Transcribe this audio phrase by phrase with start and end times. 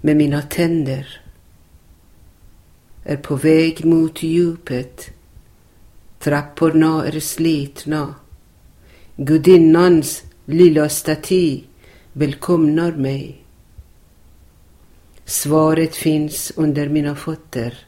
[0.00, 1.20] med mina tänder.
[3.04, 5.10] Är på väg mot djupet.
[6.18, 8.14] Trapporna är slitna.
[9.16, 11.60] Gudinnans lilla staty
[12.12, 13.44] välkomnar mig.
[15.24, 17.78] Svaret finns under mina fötter.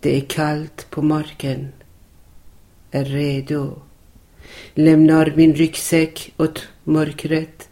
[0.00, 1.72] Det är kallt på marken.
[2.90, 3.78] Är redo.
[4.74, 7.68] Lämnar min ryggsäck åt mörkret.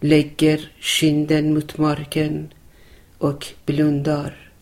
[0.00, 2.48] Lägger kinden mot marken
[3.26, 4.52] och blundar.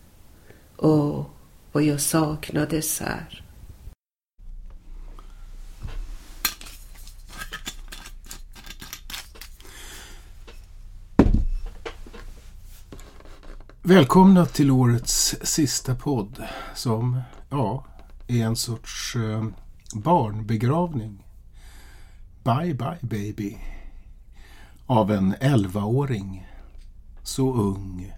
[0.77, 1.25] Åh,
[1.71, 3.41] vad jag saknades här.
[13.81, 16.43] Välkomna till årets sista podd
[16.75, 17.85] som, ja,
[18.27, 19.45] är en sorts eh,
[19.95, 21.23] barnbegravning.
[22.43, 23.57] Bye bye baby.
[24.85, 26.47] Av en 11-åring.
[27.23, 28.13] Så ung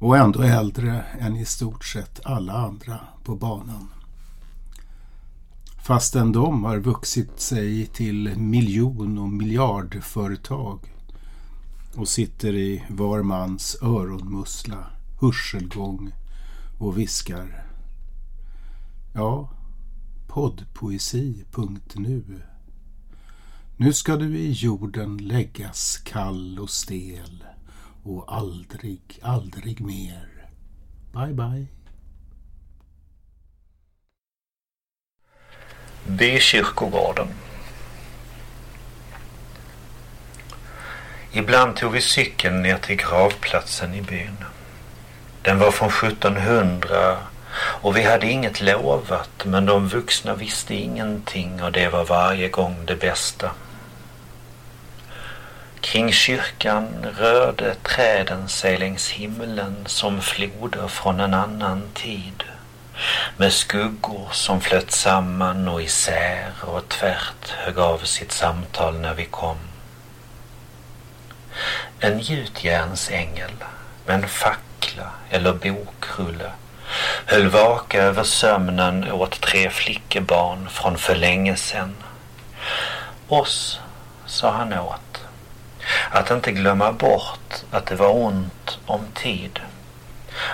[0.00, 3.88] och ändå äldre än i stort sett alla andra på banan.
[5.82, 10.94] Fastän de har vuxit sig till miljon och miljardföretag
[11.94, 14.86] och sitter i var mans öronmussla,
[15.20, 16.12] hörselgång
[16.78, 17.66] och viskar.
[19.14, 19.50] Ja,
[20.28, 22.24] poddpoesi.nu
[23.76, 27.44] Nu ska du i jorden läggas kall och stel
[28.02, 30.48] och aldrig, aldrig mer.
[31.12, 31.66] Bye, bye.
[36.06, 37.28] Bykyrkogården
[41.32, 44.36] Ibland tog vi cykeln ner till gravplatsen i byn.
[45.42, 47.16] Den var från 1700
[47.54, 52.76] och vi hade inget lovat men de vuxna visste ingenting och det var varje gång
[52.86, 53.50] det bästa.
[55.80, 62.44] Kring kyrkan rörde träden sig längs himlen som floder från en annan tid
[63.36, 69.24] med skuggor som flöt samman och isär och tvärt högg av sitt samtal när vi
[69.24, 69.56] kom.
[72.00, 73.50] En gjutjärnsängel
[74.06, 76.50] med en fackla eller bokrulle
[77.26, 81.96] höll vaka över sömnen åt tre flickebarn från för länge sedan.
[83.28, 83.80] Oss
[84.26, 85.09] sa han åt
[86.10, 89.60] att inte glömma bort att det var ont om tid.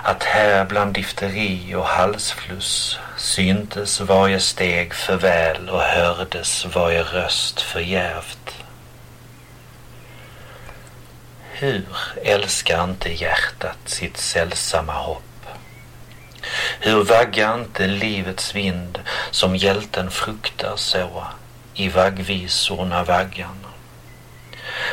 [0.02, 7.60] Att här bland difteri och halsfluss syntes varje steg för väl och hördes varje röst
[7.60, 8.64] för jävt.
[11.52, 11.86] Hur
[12.24, 15.22] älskar inte hjärtat sitt sällsamma hopp?
[16.80, 18.98] Hur vaggar inte livets vind
[19.30, 21.26] som hjälten fruktar så
[21.74, 23.66] i vaggvisorna vaggan?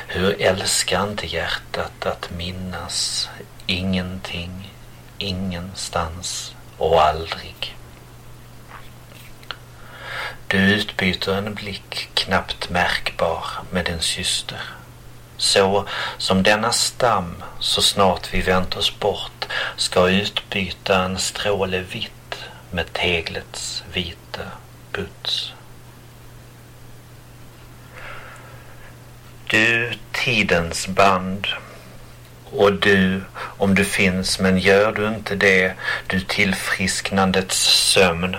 [0.07, 3.29] Hur älskar inte hjärtat att minnas
[3.65, 4.73] ingenting,
[5.17, 7.77] ingenstans och aldrig?
[10.47, 14.61] Du utbyter en blick knappt märkbar med din syster.
[15.37, 15.85] Så
[16.17, 19.45] som denna stam, så snart vi vänt oss bort,
[19.77, 24.41] ska utbyta en stråle vitt med teglets vita
[24.91, 25.52] puts.
[29.53, 31.47] Du tidens band
[32.51, 35.73] och du om du finns men gör du inte det
[36.07, 37.57] du tillfrisknandets
[37.93, 38.37] sömn.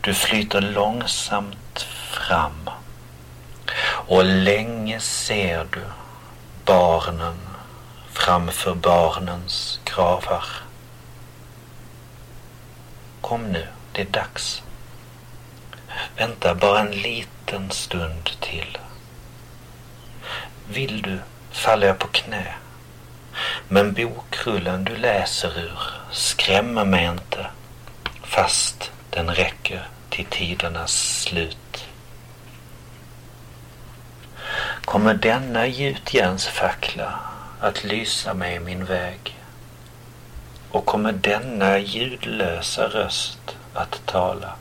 [0.00, 2.70] Du flyter långsamt fram
[3.84, 5.82] och länge ser du
[6.64, 7.38] barnen
[8.12, 10.44] framför barnens gravar.
[13.20, 14.62] Kom nu, det är dags.
[16.16, 18.78] Vänta bara en liten stund till.
[20.68, 21.18] Vill du
[21.50, 22.54] faller jag på knä.
[23.68, 25.78] Men bokrullen du läser ur
[26.10, 27.46] skrämmer mig inte
[28.22, 31.86] fast den räcker till tidernas slut.
[34.84, 37.18] Kommer denna gjutjärnsfackla
[37.60, 39.38] att lysa mig min väg?
[40.70, 44.52] Och kommer denna ljudlösa röst att tala?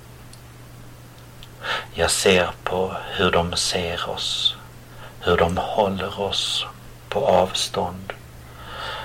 [1.93, 4.55] Jag ser på hur de ser oss
[5.23, 6.65] hur de håller oss
[7.09, 8.13] på avstånd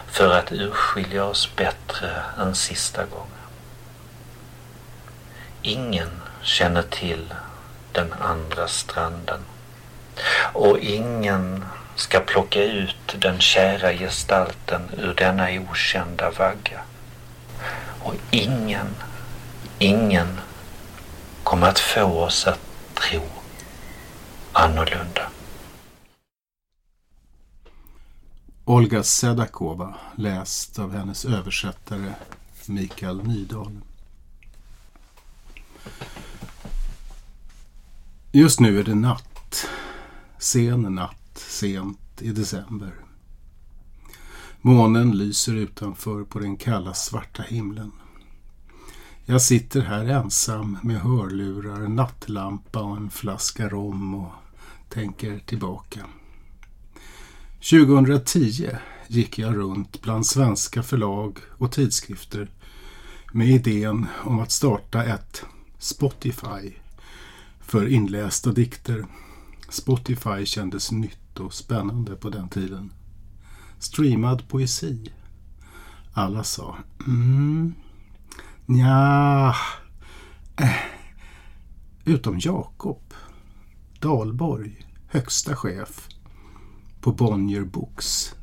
[0.06, 3.26] för att urskilja oss bättre än sista gången.
[5.62, 6.10] Ingen
[6.42, 7.34] känner till
[7.92, 9.40] den andra stranden
[10.52, 11.64] och ingen
[11.96, 16.80] ska plocka ut den kära gestalten ur denna okända vagga.
[18.02, 18.94] Och ingen,
[19.78, 20.40] ingen
[21.42, 22.60] kommer att få oss att
[22.94, 23.22] tro
[24.52, 25.28] annorlunda.
[28.68, 32.14] Olga Sedakova läst av hennes översättare
[32.66, 33.80] Mikael Nydahl.
[38.32, 39.66] Just nu är det natt.
[40.38, 42.94] Sen natt, sent i december.
[44.60, 47.92] Månen lyser utanför på den kalla svarta himlen.
[49.24, 54.32] Jag sitter här ensam med hörlurar, nattlampa och en flaska rom och
[54.88, 56.06] tänker tillbaka.
[57.70, 58.70] 2010
[59.08, 62.50] gick jag runt bland svenska förlag och tidskrifter
[63.32, 65.44] med idén om att starta ett
[65.78, 66.72] Spotify
[67.60, 69.06] för inlästa dikter.
[69.68, 72.92] Spotify kändes nytt och spännande på den tiden.
[73.78, 75.12] Streamad poesi.
[76.12, 76.76] Alla sa
[77.06, 77.74] mm,
[78.66, 79.54] nja,
[80.56, 80.76] äh.
[82.04, 83.14] Utom Jakob
[84.00, 86.08] Dahlborg, högsta chef
[87.06, 88.34] på Bonnier Books.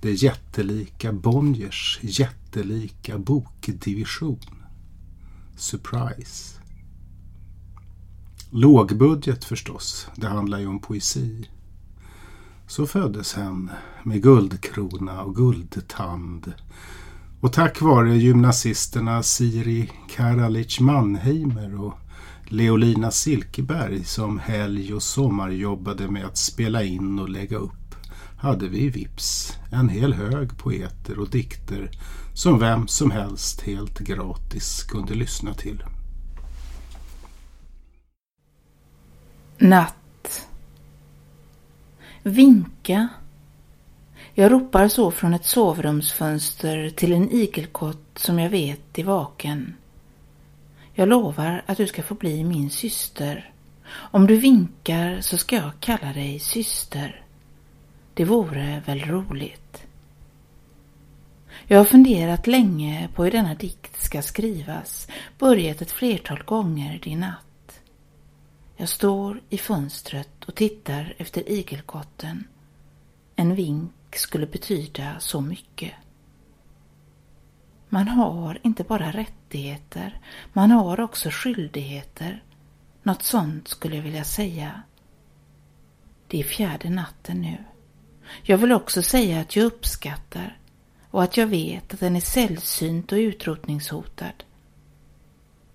[0.00, 4.40] Det jättelika Bonniers jättelika bokdivision.
[5.56, 6.60] Surprise.
[8.50, 11.48] Lågbudget förstås, det handlar ju om poesi.
[12.66, 13.70] Så föddes hen
[14.02, 16.52] med guldkrona och guldtand.
[17.40, 21.94] Och tack vare gymnasisterna Siri Karalic Mannheimer och
[22.44, 27.81] Leolina Silkeberg som helg och sommar jobbade med att spela in och lägga upp
[28.42, 31.90] hade vi vips en hel hög poeter och dikter
[32.34, 35.84] som vem som helst helt gratis kunde lyssna till.
[39.58, 40.48] Natt.
[42.22, 43.08] Vinka.
[44.34, 49.74] Jag ropar så från ett sovrumsfönster till en igelkott som jag vet är vaken.
[50.94, 53.52] Jag lovar att du ska få bli min syster.
[53.92, 57.21] Om du vinkar så ska jag kalla dig syster.
[58.14, 59.86] Det vore väl roligt.
[61.66, 67.16] Jag har funderat länge på hur denna dikt ska skrivas, börjat ett flertal gånger i
[67.16, 67.80] natt.
[68.76, 72.44] Jag står i fönstret och tittar efter igelkotten.
[73.36, 75.92] En vink skulle betyda så mycket.
[77.88, 80.20] Man har inte bara rättigheter,
[80.52, 82.42] man har också skyldigheter.
[83.02, 84.82] Något sånt skulle jag vilja säga.
[86.28, 87.58] Det är fjärde natten nu.
[88.42, 90.58] Jag vill också säga att jag uppskattar
[91.10, 94.44] och att jag vet att den är sällsynt och utrotningshotad.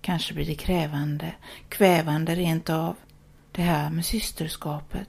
[0.00, 1.34] Kanske blir det krävande,
[1.68, 2.96] kvävande rent av,
[3.52, 5.08] det här med systerskapet.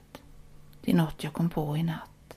[0.80, 2.36] Det är något jag kom på i natt.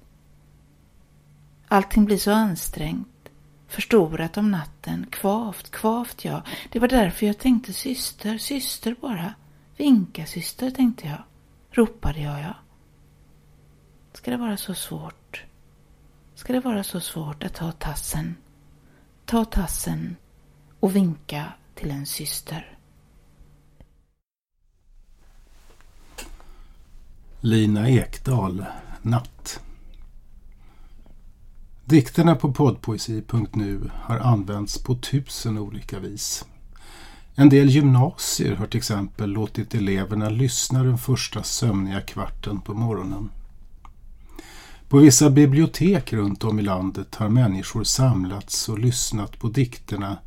[1.67, 3.29] Allting blir så ansträngt,
[3.67, 6.43] förstorat om natten, kvavt, kvavt ja.
[6.71, 9.33] Det var därför jag tänkte syster, syster bara.
[9.77, 11.23] Vinka syster, tänkte jag.
[11.71, 12.55] Ropade jag, ja.
[14.13, 15.43] Ska det vara så svårt?
[16.35, 18.35] Ska det vara så svårt att ta tassen?
[19.25, 20.15] Ta tassen
[20.79, 22.77] och vinka till en syster.
[27.39, 28.65] Lina Ekdahl,
[29.01, 29.59] Natt.
[31.85, 36.45] Dikterna på poddpoesi.nu har använts på tusen olika vis.
[37.35, 43.29] En del gymnasier har till exempel låtit eleverna lyssna den första sömniga kvarten på morgonen.
[44.93, 50.17] På vissa bibliotek runt om i landet har människor samlats och lyssnat på dikterna,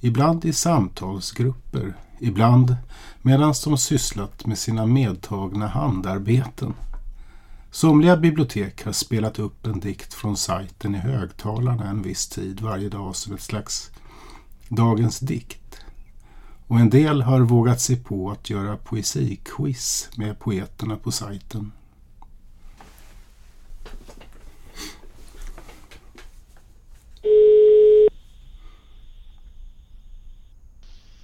[0.00, 2.76] ibland i samtalsgrupper, ibland
[3.22, 6.74] medan de sysslat med sina medtagna handarbeten.
[7.70, 12.88] Somliga bibliotek har spelat upp en dikt från sajten i högtalarna en viss tid varje
[12.88, 13.90] dag som ett slags
[14.68, 15.80] Dagens dikt.
[16.66, 21.72] Och en del har vågat sig på att göra poesiquiz med poeterna på sajten.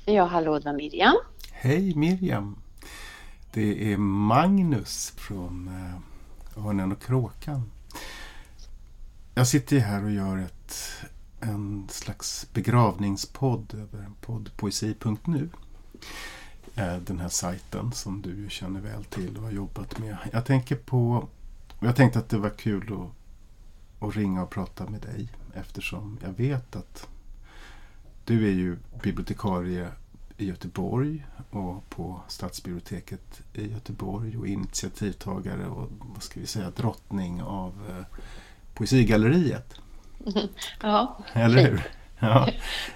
[0.09, 1.17] Ja, hallå, det var Miriam.
[1.53, 2.57] Hej Miriam!
[3.53, 7.71] Det är Magnus från eh, Örnen och Kråkan.
[9.35, 10.91] Jag sitter här och gör ett,
[11.41, 15.49] en slags begravningspodd över poddpoesi.nu.
[16.75, 20.17] Eh, den här sajten som du känner väl till och har jobbat med.
[20.33, 21.29] Jag tänker på
[21.81, 26.33] jag tänkte att det var kul att att ringa och prata med dig eftersom jag
[26.33, 27.09] vet att
[28.29, 29.89] du är ju bibliotekarie
[30.39, 37.43] i Göteborg och på Stadsbiblioteket i Göteborg och initiativtagare och vad ska vi säga drottning
[37.43, 38.19] av eh,
[38.75, 39.75] Poesigalleriet.
[40.83, 41.83] Ja, Eller hur?
[42.19, 42.49] Ja,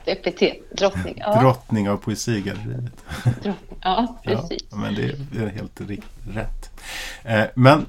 [0.04, 1.14] epitet, drottning.
[1.18, 3.04] Ja, drottning av Poesigalleriet.
[3.42, 3.54] drottning.
[3.82, 4.62] ja precis.
[4.70, 5.02] Ja, men det
[5.42, 5.80] är, helt
[6.24, 6.80] rätt.
[7.24, 7.86] Eh, men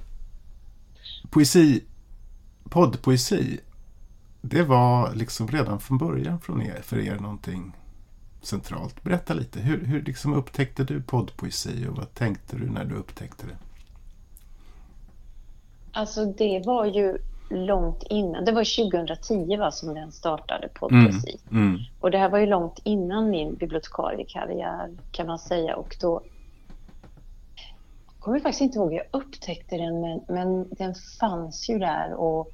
[1.29, 1.83] poesi,
[2.69, 3.59] poddpoesi,
[4.41, 7.73] det var liksom redan från början från er, för er någonting
[8.45, 9.03] centralt.
[9.03, 13.47] Berätta lite, hur, hur liksom upptäckte du poddpoesi och vad tänkte du när du upptäckte
[13.47, 13.57] det?
[15.91, 17.17] Alltså det var ju
[17.49, 18.45] långt innan.
[18.45, 21.37] Det var 2010 va, som den startade poddpoesi.
[21.51, 25.75] Mm, mm, Och det här var ju långt innan min bibliotekariekarriär kan man säga.
[25.75, 26.21] Och då
[28.23, 32.13] jag kommer faktiskt inte ihåg, jag upptäckte den men, men den fanns ju där.
[32.13, 32.51] Och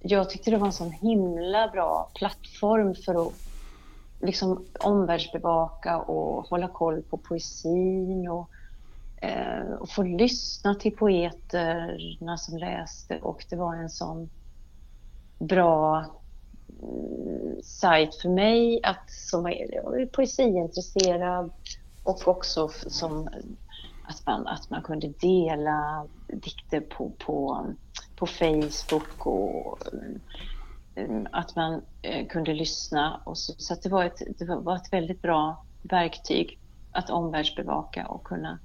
[0.00, 3.32] jag tyckte det var en sån himla bra plattform för att
[4.24, 8.48] liksom omvärldsbevaka och hålla koll på poesin och,
[9.16, 13.18] eh, och få lyssna till poeterna som läste.
[13.18, 14.30] Och det var en sån
[15.38, 16.06] bra
[16.82, 21.50] mm, sajt för mig att som var poesiintresserad
[22.02, 23.28] och också som
[24.08, 27.66] att man, att man kunde dela dikter på, på,
[28.16, 29.78] på Facebook och
[31.32, 33.20] att man eh, kunde lyssna.
[33.24, 36.58] Och så så det var ett, det var- ett väldigt bra verktyg
[36.92, 38.58] att omvärldsbevaka och kunna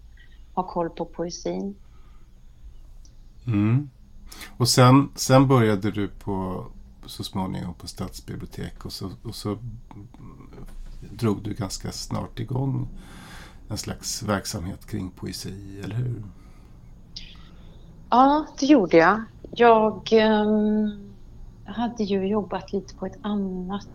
[0.54, 1.76] ha koll på poesin.
[3.48, 3.90] mm.
[4.58, 6.66] Och sen, sen började du på
[7.06, 9.58] så småningom på stadsbibliotek och så, och så
[11.00, 12.88] drog du ganska snart igång
[13.70, 16.24] en slags verksamhet kring poesi, eller hur?
[18.10, 19.24] Ja, det gjorde jag.
[19.52, 21.09] Jag ehm,
[21.70, 23.88] hade ju jobbat lite på ett annat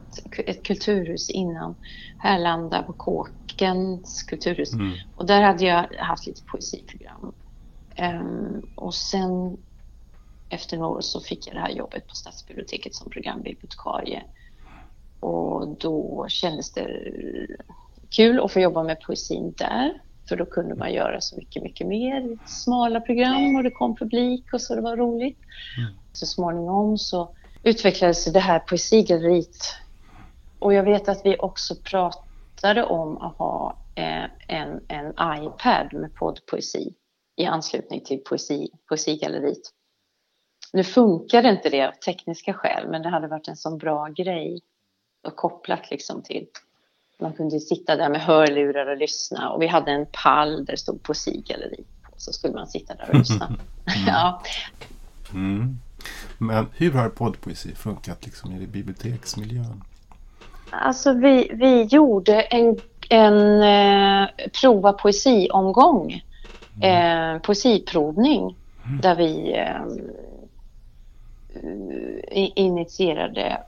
[0.46, 1.74] ett kulturhus innan.
[2.18, 4.72] Härlanda på Kåkens kulturhus.
[4.72, 4.92] Mm.
[5.14, 7.32] Och där hade jag haft lite poesiprogram.
[7.96, 9.56] Ehm, och sen
[10.48, 14.22] efter några år så fick jag det här jobbet på Stadsbiblioteket som programbibliotekarie.
[15.20, 17.12] Och då kändes det
[18.10, 20.00] kul att få jobba med poesin där.
[20.28, 22.38] För då kunde man göra så mycket, mycket mer.
[22.46, 25.38] Smala program och det kom publik och så det var roligt.
[26.12, 29.56] Så småningom så utvecklades det här poesigalleriet.
[30.58, 35.10] Och jag vet att vi också pratade om att ha eh, en, en
[35.44, 36.94] iPad med poddpoesi
[37.36, 39.62] i anslutning till poesi, poesigalleriet.
[40.72, 44.60] Nu funkar inte det av tekniska skäl, men det hade varit en sån bra grej
[45.26, 46.46] och kopplat liksom till
[47.20, 50.78] man kunde sitta där med hörlurar och lyssna och vi hade en pall där det
[50.78, 51.84] stod poesigalleri
[52.16, 53.56] så skulle man sitta där och lyssna.
[54.06, 54.42] ja.
[55.32, 55.78] Mm.
[56.38, 59.82] Men hur har poddpoesi funkat liksom i biblioteksmiljön?
[60.70, 62.76] Alltså vi, vi gjorde en,
[63.10, 64.28] en eh,
[64.60, 66.22] prova poesiomgång,
[66.82, 68.56] eh, poesiprovning
[69.02, 69.82] där vi eh,
[72.32, 73.62] i- initierade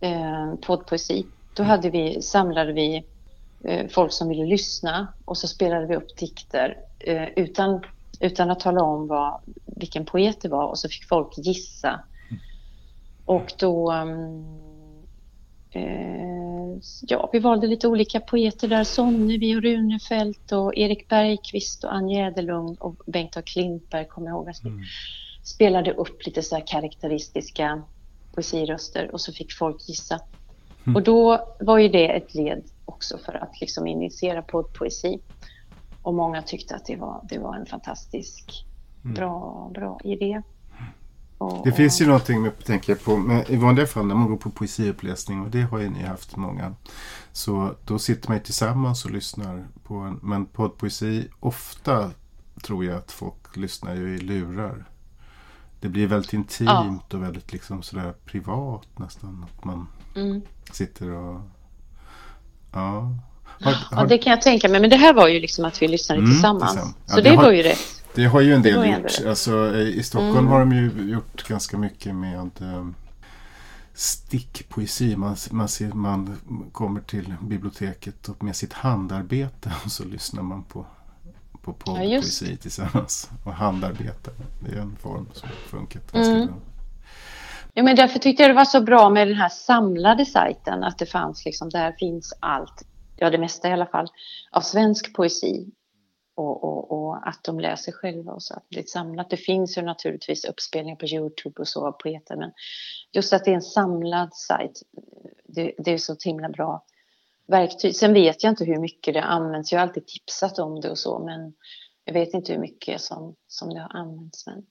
[0.00, 1.26] eh, poddpoesi.
[1.54, 3.04] Då hade vi, samlade vi
[3.64, 7.80] eh, folk som ville lyssna och så spelade vi upp dikter eh, utan,
[8.22, 12.00] utan att tala om vad, vilken poet det var och så fick folk gissa.
[13.24, 14.44] Och då mm,
[15.74, 18.84] Eh, ja, vi valde lite olika poeter där.
[18.84, 23.42] Sonnevi och Runefelt och Erik Bergqvist och Ann Jäderlund och Bengt A.
[23.42, 24.50] Klintberg kommer jag ihåg.
[24.62, 24.70] vi
[25.44, 27.82] Spelade upp lite så här karaktäristiska
[28.34, 30.20] poesiröster och så fick folk gissa.
[30.94, 35.20] Och då var ju det ett led också för att liksom initiera poddpoesi.
[36.02, 38.66] Och många tyckte att det var, det var en fantastisk
[39.02, 40.42] bra, bra idé.
[41.38, 44.28] Och, Det finns ju någonting med, tänker jag på, men i vanliga fall när man
[44.28, 46.74] går på poesiuppläsning och det har ju ni haft många.
[47.32, 52.10] Så då sitter man ju tillsammans och lyssnar på en, men poddpoesi, ofta
[52.62, 54.84] tror jag att folk lyssnar ju i lurar.
[55.80, 59.44] Det blir väldigt intimt och väldigt liksom sådär privat nästan.
[59.58, 60.42] Att man Mm.
[60.72, 61.40] sitter och...
[62.72, 63.08] Ja.
[63.64, 64.80] Har, Ja, det kan jag tänka mig.
[64.80, 66.74] Men det här var ju liksom att vi lyssnade Mm, tillsammans.
[66.76, 67.78] Ja, Så det det, har- var ju rätt.
[68.14, 69.26] Det har ju en del gjort.
[69.28, 70.46] Alltså, I Stockholm Mm.
[70.46, 72.86] har de ju gjort ganska mycket med eh,
[73.94, 75.16] stickpoesi.
[75.16, 76.36] Man, man, ser, man
[76.72, 80.86] kommer till biblioteket och med sitt handarbete och så lyssnar man på,
[81.62, 83.30] på Ja, poddpoesi tillsammans.
[83.44, 86.46] Och handarbete, det är en form som funkat ganska Mm.
[86.46, 86.56] bra.
[87.74, 90.84] Ja, men därför tyckte jag det var så bra med den här samlade sajten.
[90.84, 92.82] Att det fanns liksom, där finns allt,
[93.22, 94.08] ja det mesta i alla fall,
[94.50, 95.66] av svensk poesi.
[96.34, 99.30] och, och, och, att de läser själva och så att det är samlat.
[99.30, 102.52] Det finns ju naturligtvis uppspelningar på Youtube och så på etern men
[103.12, 104.82] just att det är en samlad sajt,
[105.44, 106.84] det, det är så himla bra
[107.46, 107.96] verktyg.
[107.96, 109.72] Sen vet jag inte hur mycket det används.
[109.72, 111.54] Jag har alltid tipsat om det och så men
[112.04, 114.46] jag vet inte hur mycket som, som det har använts.
[114.46, 114.62] Men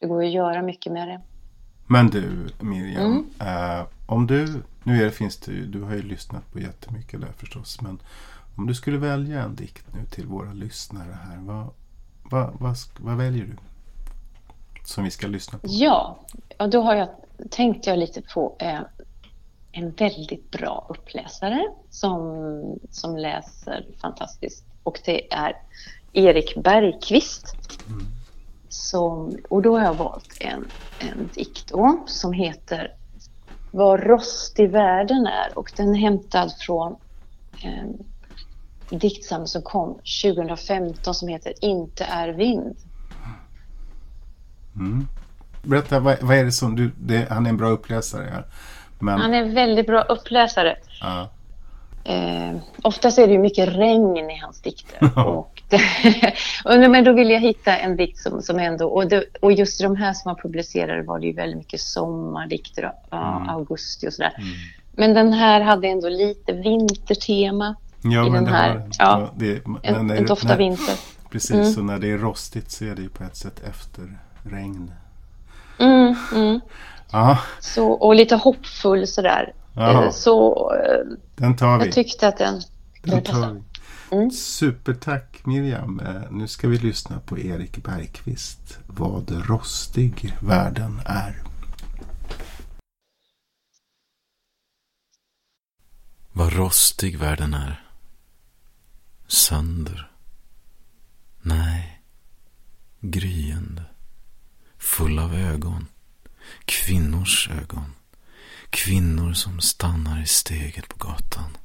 [0.00, 1.20] det går att göra mycket med det.
[1.88, 3.78] Men du Miriam, mm.
[3.80, 7.20] eh, om du, nu är det, finns det ju, du har ju lyssnat på jättemycket
[7.20, 7.98] där förstås, men
[8.56, 11.68] om du skulle välja en dikt nu till våra lyssnare här, vad,
[12.22, 13.56] vad, vad, vad väljer du?
[14.84, 15.66] Som vi ska lyssna på.
[15.70, 16.18] Ja,
[16.58, 17.08] och då har jag
[17.50, 18.80] tänkt jag lite på eh,
[19.72, 24.64] en väldigt bra uppläsare som, som läser fantastiskt.
[24.82, 25.56] Och det är
[26.12, 27.56] Erik Bergqvist.
[27.88, 28.06] Mm.
[28.68, 30.64] Som, och då har jag valt en,
[30.98, 32.96] en dikt då, som heter
[33.74, 36.96] Vad rostig världen är och den är hämtad från
[37.62, 37.98] en
[38.98, 42.76] diktsamling som kom 2015 som heter Inte är vind.
[44.76, 45.06] Mm.
[45.62, 46.90] Berätta, vad, vad, är det som du...
[46.98, 48.30] Det, han är en bra uppläsare.
[48.32, 48.42] Ja.
[48.98, 49.20] Men...
[49.20, 50.76] Han är en väldigt bra uppläsare.
[51.00, 51.30] Ja.
[52.04, 55.18] Eh, oftast är det ju mycket regn i hans dikter.
[55.28, 55.51] och,
[56.64, 58.88] men då vill jag hitta en dikt som, som ändå...
[58.88, 62.92] Och, det, och just de här som han publicerade var det ju väldigt mycket sommardikter,
[63.12, 63.48] mm.
[63.48, 64.34] augusti och sådär.
[64.38, 64.52] Mm.
[64.92, 67.76] Men den här hade ändå lite vintertema.
[68.02, 68.70] Ja, i men den här.
[68.70, 70.94] Har, ja, det, en, en doft av vinter.
[71.30, 71.78] Precis, mm.
[71.78, 74.92] och när det är rostigt så är det ju på ett sätt efter regn.
[75.78, 76.60] Mm, mm.
[77.60, 79.52] Så, och lite hoppfull sådär.
[79.76, 80.12] Aha.
[80.12, 81.84] Så eh, den tar vi.
[81.84, 82.60] jag tyckte att den,
[83.02, 83.62] den tar vi.
[84.12, 84.30] Mm.
[84.30, 86.00] Supertack Miriam.
[86.00, 88.78] Eh, nu ska vi lyssna på Erik Bergqvist.
[88.86, 91.42] Vad rostig världen är.
[96.32, 97.84] Vad rostig världen är.
[99.26, 100.10] Sönder.
[101.42, 102.02] Nej.
[103.00, 103.84] Gryende.
[104.78, 105.86] Full av ögon.
[106.64, 107.94] Kvinnors ögon.
[108.70, 111.56] Kvinnor som stannar i steget på gatan.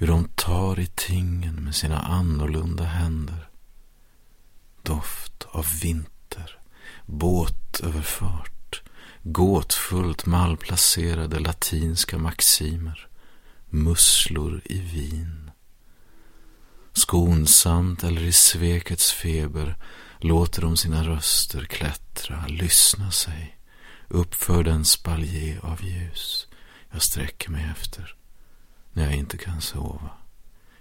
[0.00, 3.48] Hur de tar i tingen med sina annorlunda händer.
[4.82, 6.58] Doft av vinter,
[7.06, 8.82] båtöverfart,
[9.22, 13.08] gåtfullt malplacerade latinska maximer,
[13.70, 15.50] musslor i vin.
[16.92, 19.76] Skonsamt eller i svekets feber
[20.18, 23.58] låter de sina röster klättra, lyssna sig
[24.08, 26.48] uppför den spaljé av ljus
[26.90, 28.17] jag sträcker mig efter
[28.98, 30.10] när jag inte kan sova,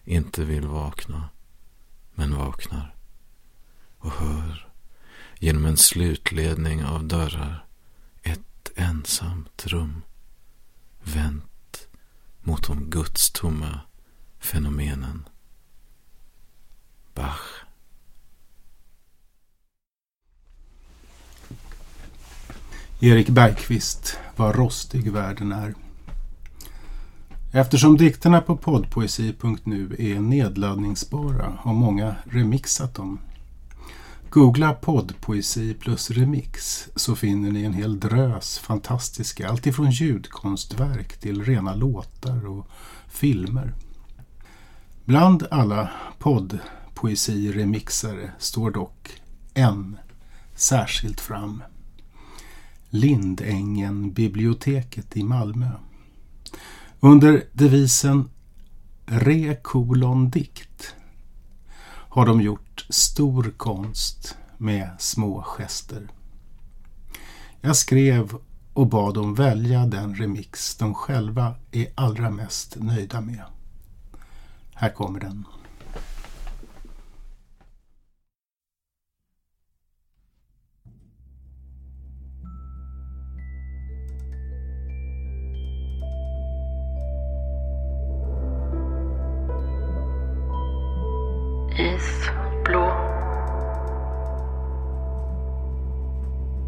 [0.03, 1.29] inte vill vakna,
[2.15, 2.95] men vaknar
[3.97, 4.69] och hör
[5.39, 7.65] genom en slutledning av dörrar
[8.23, 10.01] ett ensamt rum
[11.03, 11.87] vänt
[12.41, 13.79] mot de gudstomma
[14.39, 15.27] fenomenen.
[17.13, 17.65] Bach
[22.99, 25.86] Erik Bergqvist, Vad rostig världen är.
[27.51, 33.19] Eftersom dikterna på poddpoesi.nu är nedladdningsbara har många remixat dem.
[34.29, 41.75] Googla poddpoesi plus remix så finner ni en hel drös fantastiska, alltifrån ljudkonstverk till rena
[41.75, 42.67] låtar och
[43.07, 43.73] filmer.
[45.05, 49.21] Bland alla poddpoesi-remixare står dock
[49.53, 49.97] en
[50.55, 51.63] särskilt fram.
[52.89, 55.69] Lindängen biblioteket i Malmö.
[56.99, 58.29] Under devisen
[59.05, 60.95] Re kolon dikt
[61.87, 66.07] har de gjort stor konst med små gester.
[67.61, 68.33] Jag skrev
[68.73, 73.43] och bad dem välja den remix de själva är allra mest nöjda med.
[74.73, 75.45] Här kommer den.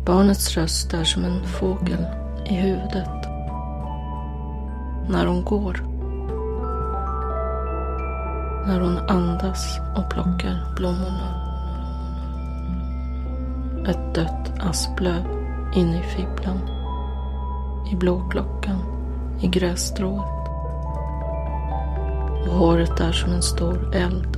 [0.09, 2.05] Barnets röst är som en fågel
[2.45, 3.25] i huvudet.
[5.09, 5.83] När hon går.
[8.67, 11.35] När hon andas och plockar blommorna.
[13.87, 15.23] Ett dött asplöv
[15.75, 16.59] inne i fibblan.
[17.91, 18.79] I blåklockan.
[19.41, 20.49] I grässtrået.
[22.47, 24.37] Och håret är som en stor eld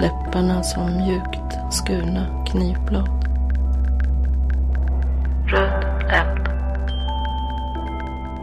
[0.00, 3.17] läpparna som mjukt skurna knivblad.
[6.10, 6.48] Eld.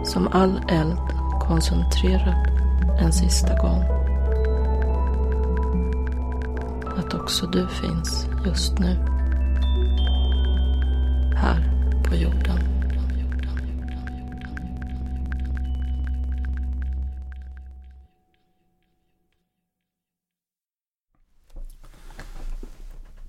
[0.07, 0.97] Som all eld
[1.39, 2.47] koncentrerad
[2.99, 4.05] en sista gång.
[6.97, 8.95] att också du finns just nu.
[11.35, 11.71] Här
[12.09, 12.59] på jorden.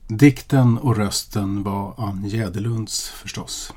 [0.08, 3.72] Dikten och rösten var Ann Jäderlunds förstås.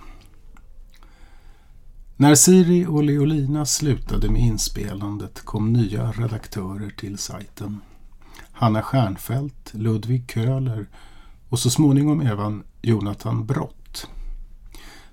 [2.22, 7.82] När Siri och Leolina slutade med inspelandet kom nya redaktörer till sajten.
[8.52, 10.88] Hanna Stjernfeldt, Ludvig Köhler
[11.50, 14.08] och så småningom även Jonathan Brott.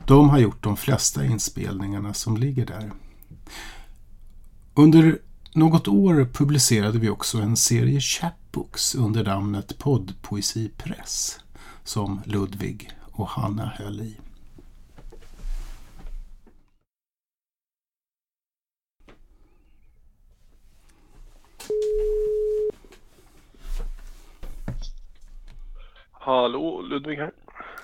[0.07, 2.92] De har gjort de flesta inspelningarna som ligger där.
[4.75, 5.19] Under
[5.53, 11.40] något år publicerade vi också en serie chapbooks under namnet Poddpoesipress
[11.85, 14.16] som Ludvig och Hanna höll i.
[26.26, 27.30] Hallå, Ludvig här.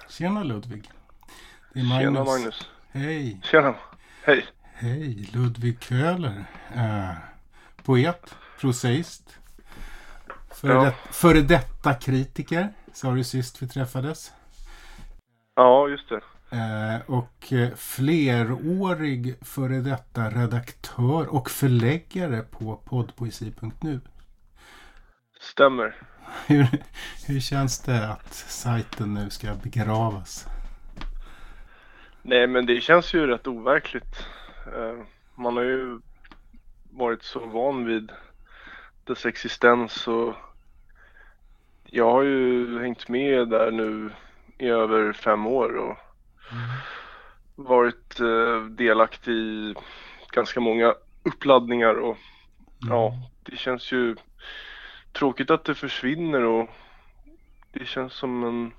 [0.09, 0.91] Tjena Ludvig.
[1.73, 2.03] Det är Magnus.
[2.03, 2.69] Tjena Magnus.
[2.93, 3.41] Hej.
[3.43, 3.75] Tjena.
[4.25, 4.45] Hej.
[4.63, 6.45] Hej, Ludvig Köhler.
[6.75, 7.11] Äh,
[7.85, 9.39] poet, prosaist.
[10.51, 10.85] Före, Ja.
[10.85, 14.33] det, före detta kritiker, sa du sist vi träffades.
[15.55, 16.21] Ja, just det.
[16.57, 24.01] Eh, och eh, flerårig före detta redaktör och förläggare på poddpoesi.nu.
[25.43, 25.97] Stämmer.
[26.47, 26.67] Hur,
[27.27, 30.47] hur känns det att sajten nu ska begravas?
[32.23, 34.27] Nej, men det känns ju rätt overkligt.
[34.67, 36.01] Eh, Man har ju
[36.91, 38.13] varit så van vid
[39.05, 40.35] dess existens och
[41.85, 44.11] jag har ju hängt med där nu
[44.59, 45.97] i över fem år och
[47.57, 49.75] varit eh, delaktig i
[50.33, 52.17] ganska många uppladdningar och
[52.89, 54.17] ja, det känns ju
[55.13, 56.71] tråkigt att det försvinner och
[57.73, 58.73] det känns som en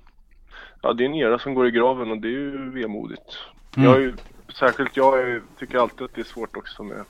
[0.84, 3.38] Ja, det är en era som går i graven och det är ju vemodigt.
[3.76, 3.90] Mm.
[3.90, 4.14] Jag är
[4.58, 7.04] särskilt jag är, tycker alltid att det är svårt också med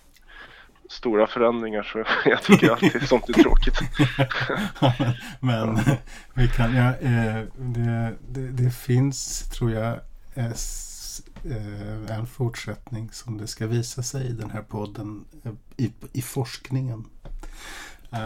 [0.91, 3.79] stora förändringar så jag tycker alltid sånt är tråkigt.
[5.41, 5.79] Men
[6.35, 9.99] vi kan, ja, eh, det, det, det finns, tror jag,
[10.35, 10.53] eh,
[12.19, 17.05] en fortsättning som det ska visa sig i den här podden eh, i, i forskningen.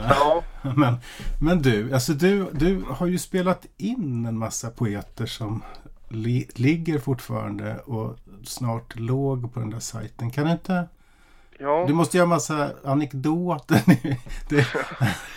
[0.09, 0.43] Ja,
[0.77, 0.97] Men,
[1.41, 5.63] men du, alltså du, du har ju spelat in en massa poeter som
[6.09, 10.31] li, ligger fortfarande och snart låg på den där sajten.
[10.31, 10.89] Kan du inte...
[11.59, 11.85] ja.
[11.87, 13.83] Du måste göra massa anekdoter.
[14.49, 14.67] det,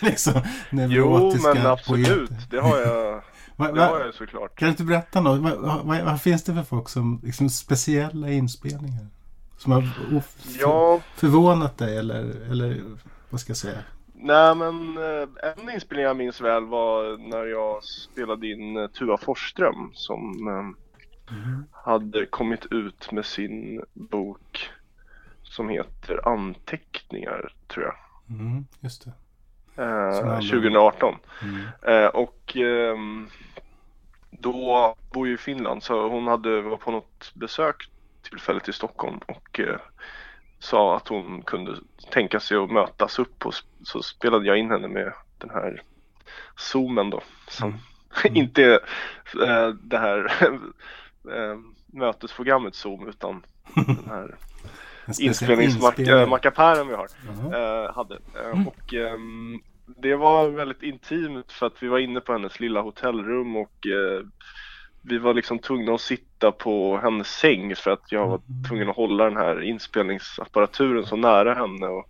[0.00, 2.06] liksom, Jo, men absolut.
[2.08, 2.36] poeter.
[2.50, 3.22] Det har jag,
[3.56, 4.58] Va, det har jag såklart.
[4.58, 5.40] kan du inte berätta något?
[5.40, 9.06] Vad va, va, vad finns det för folk som liksom speciella inspelningar?
[9.58, 9.88] Som har
[10.60, 12.82] Ja, förvånat dig eller, eller
[13.30, 13.78] vad ska jag säga?
[14.22, 19.16] Nej men eh, en inspelning jag minns väl var när jag spelade in eh, Tuva
[19.16, 21.34] Forsström som eh,
[21.72, 24.70] hade kommit ut med sin bok
[25.42, 27.94] som heter Anteckningar tror jag.
[28.40, 29.10] Mm, just det.
[29.82, 31.14] Eh, Som handlar om- 2018.
[31.42, 31.60] Mm.
[31.82, 33.28] Eh, och ehm,
[34.30, 37.90] då bor ju i Finland så hon hade var på något besök
[38.22, 39.78] tillfället i Stockholm och eh,
[40.62, 41.76] sa att hon kunde
[42.10, 45.82] tänka sig att mötas upp och så spelade jag in henne med den här
[46.56, 47.78] zoomen då som
[48.24, 48.80] inte är
[49.48, 50.32] eh, det här
[51.34, 53.42] eh, mötesprogrammet zoom utan
[53.74, 54.34] den här
[55.20, 56.30] inspelningsmackapären
[56.78, 56.88] inspelning.
[56.88, 57.08] vi har
[57.84, 58.14] eh, hade.
[58.14, 62.80] Eh, Och ehm, det var väldigt intimt för att vi var inne på hennes lilla
[62.80, 63.86] hotellrum och
[65.02, 68.96] vi var liksom tvungna att sitta på hennes säng för att jag var tvungen att
[68.96, 72.06] hålla den här inspelningsapparaturen så nära henne och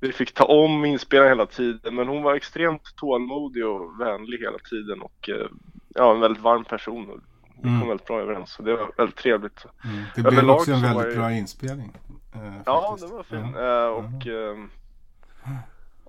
[0.00, 4.58] vi fick ta om inspelningen hela tiden men hon var extremt tålmodig och vänlig hela
[4.58, 5.46] tiden och eh,
[5.94, 7.18] ja, en väldigt varm person och
[7.56, 7.88] vi kom Mm.
[7.88, 9.64] väldigt bra överens så det var väldigt trevligt.
[9.84, 10.04] Mm.
[10.16, 11.92] Det blev Överlag också en väldigt bra inspelning.
[12.34, 13.52] eh, Ja, det var fin.
[13.54, 13.84] Ja.
[13.84, 14.70] Eh, och ehm,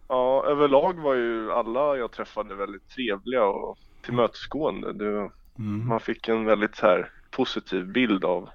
[0.08, 4.94] ja, överlag var ju alla jag träffade väldigt trevliga och tillmötesgående.
[4.94, 5.88] Det, Mm.
[5.88, 8.50] man fick en väldigt så här positiv bild av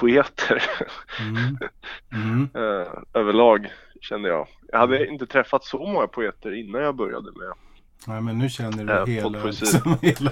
[0.00, 0.62] poeter
[1.20, 1.58] Mm.
[2.12, 2.48] Mm.
[2.54, 4.48] eh, överlag kände jag.
[4.72, 7.52] Jag hade inte träffat så många poeter innan jag började med.
[8.06, 10.30] Nej, men nu känner du Eh, hela, liksom, hela,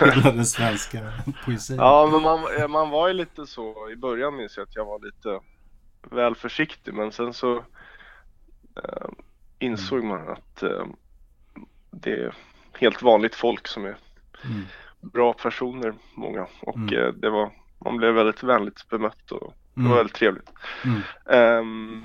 [0.00, 1.12] hela den svenska
[1.44, 1.76] poesin.
[1.76, 4.84] Ja, men man, eh, man var ju lite så i början minns jag att jag
[4.84, 5.40] var lite
[6.10, 7.56] väl försiktig men sen så
[8.76, 9.08] eh,
[9.58, 10.86] insåg man att eh,
[11.90, 12.34] det är
[12.72, 13.96] helt vanligt folk som är
[14.44, 14.62] Mm.
[15.00, 16.46] Bra personer, många.
[16.62, 16.94] Och Mm.
[16.98, 17.50] eh, det var,
[17.84, 19.90] man blev väldigt vänligt bemött och det Mm.
[19.90, 20.50] var väldigt trevligt.
[20.84, 21.00] Mm.
[21.30, 22.02] Ehm,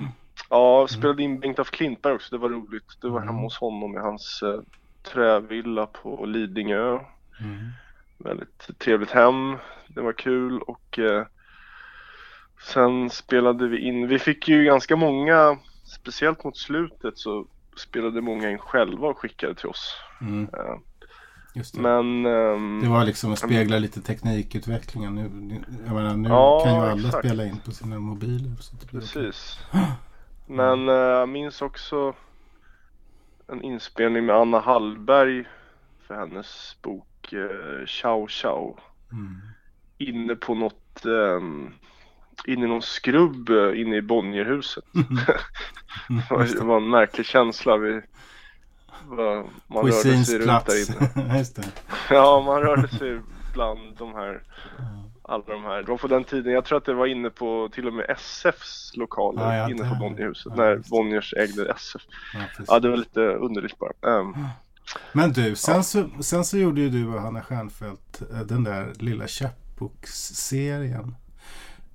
[0.50, 2.98] ja, spelade in Bengt af Klintberg också, det var roligt.
[3.00, 3.28] Det var Mm.
[3.28, 4.60] hemma hos honom i hans eh,
[5.02, 6.98] trävilla på Lidingö.
[7.40, 7.68] Mm.
[8.18, 9.56] Väldigt trevligt hem.
[9.88, 11.26] Det var kul och eh,
[12.72, 14.08] sen spelade vi in.
[14.08, 19.54] Vi fick ju ganska många, speciellt mot slutet så spelade många in själva och skickade
[19.54, 19.96] till oss.
[20.20, 20.48] Mm.
[21.54, 21.80] Just det.
[21.80, 25.14] men ehm, det var liksom att spegla lite teknikutvecklingen.
[25.14, 27.26] Nu, jag menar, nu Ja, kan ju alla exakt.
[27.26, 28.50] spela in på sina mobiler.
[28.60, 29.10] Så det blir okej.
[29.22, 29.58] Precis.
[30.46, 32.14] Men eh, jag minns också
[33.48, 35.44] en inspelning med Anna Hallberg
[36.06, 38.76] för hennes bok eh, Ciao Ciao.
[39.12, 39.36] Mm.
[39.98, 41.70] Inne på något, ehm,
[42.46, 44.84] inne i någon skrubb eh, inne i Bonnierhuset.
[44.92, 47.76] Det var- det en märklig känsla.
[47.76, 48.00] Vi,
[49.66, 51.38] man rörde sig runt där inne.
[51.38, 51.62] Just det.
[52.10, 53.20] Ja, man rörde sig
[53.54, 54.42] bland de här,
[55.22, 55.82] alla de här.
[55.82, 58.06] Det var på den tiden, jag tror att det var inne på till och med
[58.08, 60.52] SFs lokaler Ja, ja, inne på Bonnierhuset.
[60.56, 60.90] ja, när just.
[60.90, 62.02] Bonniers ägde SF.
[62.34, 62.40] Ja.
[62.68, 64.20] Ja, det var lite underligt bara.
[64.20, 64.34] Ehm,
[65.12, 68.92] Men du, sen, så, sen så gjorde ju du och Hanna Stjernfeldt eh, den där
[68.98, 71.14] lilla chapbook-serien.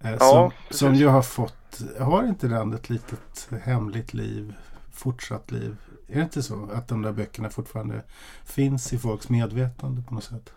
[0.04, 4.54] Eh, som, som ju har fått, har inte den ett litet hemligt liv,
[4.94, 5.76] fortsatt liv?
[6.08, 8.04] Är det inte så att de där böckerna fortfarande
[8.46, 10.54] finns i folks medvetande på något sätt?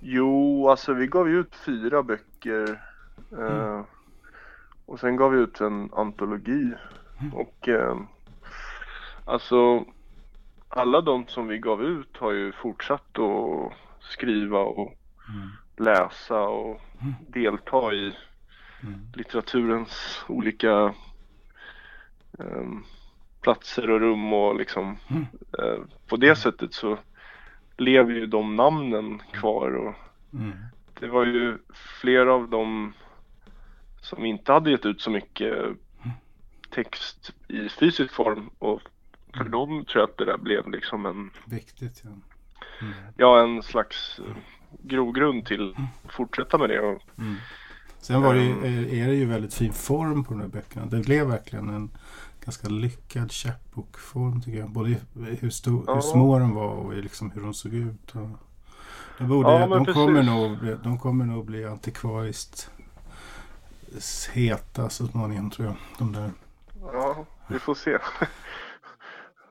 [0.00, 2.82] Jo, alltså vi gav ju ut fyra böcker.
[3.38, 3.84] eh,
[4.86, 6.72] Och sen gav vi ut en antologi.
[7.32, 7.96] Och eh,
[9.24, 9.84] alltså
[10.68, 14.94] alla de som vi gav ut har ju fortsatt att skriva och
[15.76, 16.80] läsa och
[17.26, 18.16] delta i
[19.14, 20.94] litteraturens olika
[22.38, 22.68] eh,
[23.46, 24.96] platser och rum och liksom
[25.58, 26.98] eh, på det sättet så
[27.76, 29.94] lever ju de namnen kvar och
[30.32, 30.52] Mm.
[31.00, 31.58] det var ju
[32.00, 32.92] flera av dem
[34.00, 35.54] som inte hade gett ut så mycket
[36.70, 38.80] text i fysisk form och
[39.36, 42.10] för dem tror jag att det där blev liksom en, Viktigt, ja.
[43.16, 44.20] ja en slags
[44.82, 47.02] grogrund till att fortsätta med det och
[48.00, 48.64] Sen var det ju, Ehm.
[49.02, 50.86] är det ju väldigt fin form på de här böckerna.
[50.86, 51.90] Det blev verkligen en
[52.44, 54.70] ganska lyckad chapbook-form tycker jag.
[54.70, 54.96] Både
[55.40, 56.02] hur, stor, hur Ja.
[56.02, 58.14] små de var och liksom hur de såg ut.
[58.14, 58.28] Och
[59.18, 62.70] de, borde, Ja, de, kommer nog, bli- de kommer nog bli antikvariskt
[64.32, 65.76] heta så småningom tror jag.
[65.98, 66.30] De där.
[66.92, 67.98] ja, vi får se.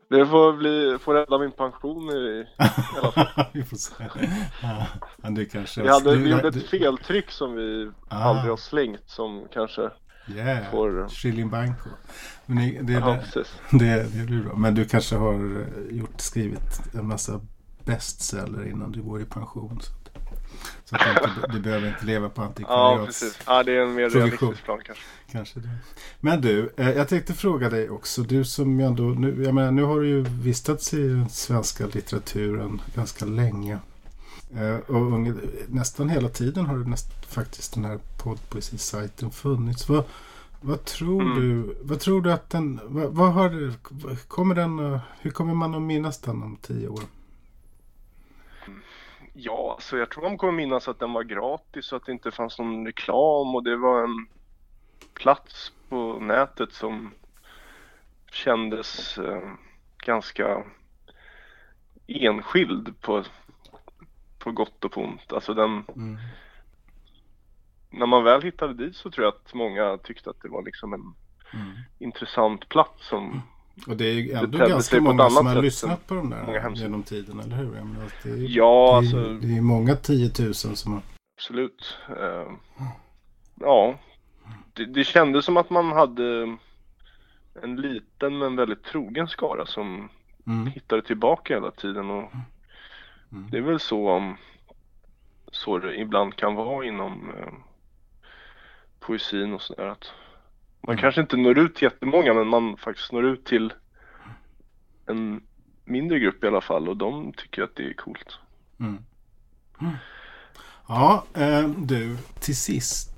[0.09, 2.45] Det får bli, får rädda min pension i, i
[3.01, 3.45] alla fall.
[3.53, 3.93] vi får se.
[4.61, 4.87] Ja,
[5.17, 5.81] men du kanske...
[5.81, 8.23] Vi, hade, vi gjorde ett feltryck som vi Ah.
[8.23, 9.89] aldrig har slängt som kanske
[10.35, 11.89] Yeah, får- Shilling Banco.
[12.45, 14.55] Men det, det, Ja, det, det, det blir bra.
[14.55, 17.41] Men du kanske har eh, gjort, skrivit en massa
[17.85, 19.79] bestseller innan du går i pension.
[19.81, 19.91] Så
[20.85, 23.05] så att du, inte, du behöver inte leva på Ja, antikvariats.
[23.05, 23.39] precis.
[23.47, 25.03] Ja, det är en mer realistisk plan kanske.
[25.31, 25.69] Kanske det.
[26.19, 28.21] Men du, eh, jag tänkte fråga dig också.
[28.21, 31.85] Du som ju ändå, nu, jag menar, nu har du ju vistats i den svenska
[31.87, 33.79] litteraturen ganska länge.
[34.55, 35.19] Eh, och
[35.67, 39.89] nästan hela tiden har det näst, faktiskt den här poddpoesisajten funnits.
[39.89, 40.03] Vad,
[40.61, 41.39] vad, tror Mm.
[41.39, 43.73] du, vad tror du att den, vad, vad har du,
[44.27, 46.99] kommer den, hur kommer man att minnas den om tio år?
[49.37, 52.31] Ja, alltså jag tror man kommer minnas att den var gratis och att det inte
[52.31, 54.27] fanns någon reklam och det var en
[55.13, 57.11] plats på nätet som
[58.31, 59.49] kändes eh,
[59.97, 60.63] ganska
[62.07, 63.23] enskild på,
[64.39, 65.33] på gott och ont.
[65.33, 66.17] Alltså den, Mm.
[67.89, 70.93] när man väl hittade dit så tror jag att många tyckte att det var liksom
[70.93, 71.13] en
[71.99, 73.41] intressant plats som
[73.87, 77.39] Och det är ändå tedde ganska många som har lyssnat på de där genom tiden,
[77.39, 77.75] eller hur?
[77.75, 81.01] Jag menar, att det är, Ja, det är, alltså det är många tiotusen som har
[81.37, 81.97] Absolut.
[82.09, 82.51] Eh,
[83.59, 83.99] ja,
[84.73, 86.57] det, det kändes som att man hade
[87.63, 90.09] en liten men väldigt trogen skara som
[90.47, 90.67] Mm.
[90.67, 92.31] hittade tillbaka hela tiden och
[93.29, 94.37] det är väl så, um,
[95.51, 97.53] så det ibland kan vara inom eh,
[98.99, 100.11] poesin och sådär att
[100.87, 103.73] man kanske inte når ut till jättemånga men man faktiskt når ut till
[105.07, 105.41] en
[105.85, 108.39] mindre grupp i alla fall och de tycker att det är coolt.
[110.87, 113.11] Ja, eh, du, till sist.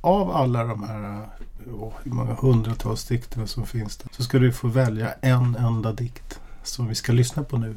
[0.00, 1.28] Av alla de här
[1.72, 5.92] åh, hur många hundratals dikterna som finns där, så ska du få välja en enda
[5.92, 7.76] dikt som vi ska lyssna på nu.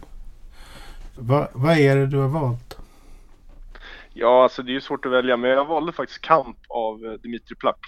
[1.18, 2.78] Va, vad är det du har valt?
[4.14, 7.12] Ja, alltså det är ju svårt att välja, men jag valde faktiskt Kamp av eh,
[7.12, 7.80] Dimitri Plax.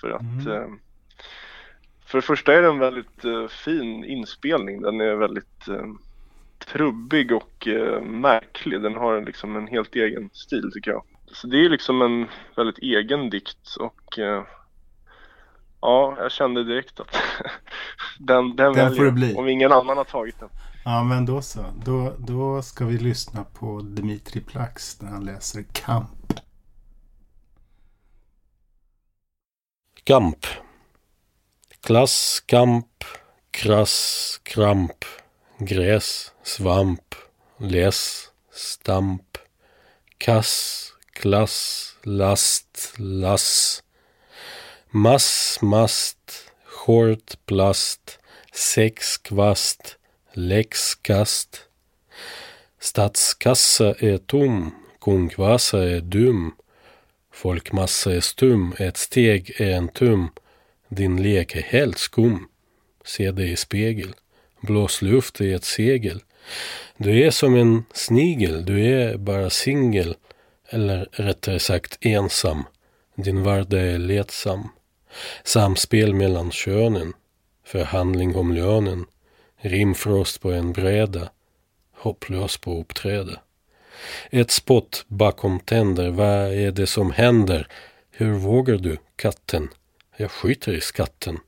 [0.00, 0.46] För att Mm.
[0.52, 0.68] eh,
[2.16, 4.82] för det första är det en väldigt eh, fin inspelning.
[4.82, 5.84] Den är väldigt eh,
[6.72, 8.82] trubbig och eh, märklig.
[8.82, 11.02] Den har liksom en helt egen stil tycker jag.
[11.32, 12.26] Så det är liksom en
[12.56, 14.18] väldigt egen dikt och
[15.80, 17.16] ja, jag kände direkt att
[18.18, 19.34] den, den, Den väljer får det bli.
[19.34, 20.48] Om ingen annan har tagit den.
[20.84, 21.64] Ja, men då så.
[21.84, 26.32] Då, då ska vi lyssna på Dmitri Plax när han läser Kamp.
[30.04, 30.46] Kamp.
[31.80, 33.04] Klass, kamp,
[33.50, 35.04] krass, kramp,
[35.58, 37.14] gräs, svamp,
[37.58, 39.38] läs, stamp,
[40.18, 43.82] kass, klass, last, lass,
[44.90, 48.18] mass, mast, short, plast,
[48.52, 49.96] sex, kvast,
[50.32, 51.62] läxkast.
[52.80, 56.54] Statskassa är tom, kungvasa är dum.
[57.32, 60.30] Folkmassa är stum, ett steg är en tum.
[60.88, 62.48] Din lek är helt skum.
[63.04, 64.14] Se dig i spegel.
[64.60, 66.22] Blås luft i ett segel.
[66.96, 70.16] Du är som en snigel, du är bara singel.
[70.68, 72.64] Eller rättare sagt ensam.
[73.14, 74.68] Din vardag är letsam.
[75.44, 77.12] Samspel mellan könen.
[77.64, 79.04] Förhandling om lönen.
[79.56, 81.30] Rimfrost på en bräda.
[81.92, 83.40] Hopplös på uppträde.
[84.30, 86.10] Ett spott bakom tänder.
[86.10, 87.68] Vad är det som händer?
[88.10, 89.68] Hur vågar du, katten?
[90.18, 91.38] Jag skiter i skatten.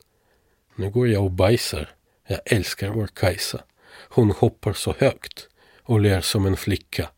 [0.77, 1.89] Nu går jag och bajsar.
[2.27, 3.61] Jag älskar vår Kajsa.
[4.09, 5.49] Hon hoppar så högt
[5.83, 7.09] och ler som en flicka.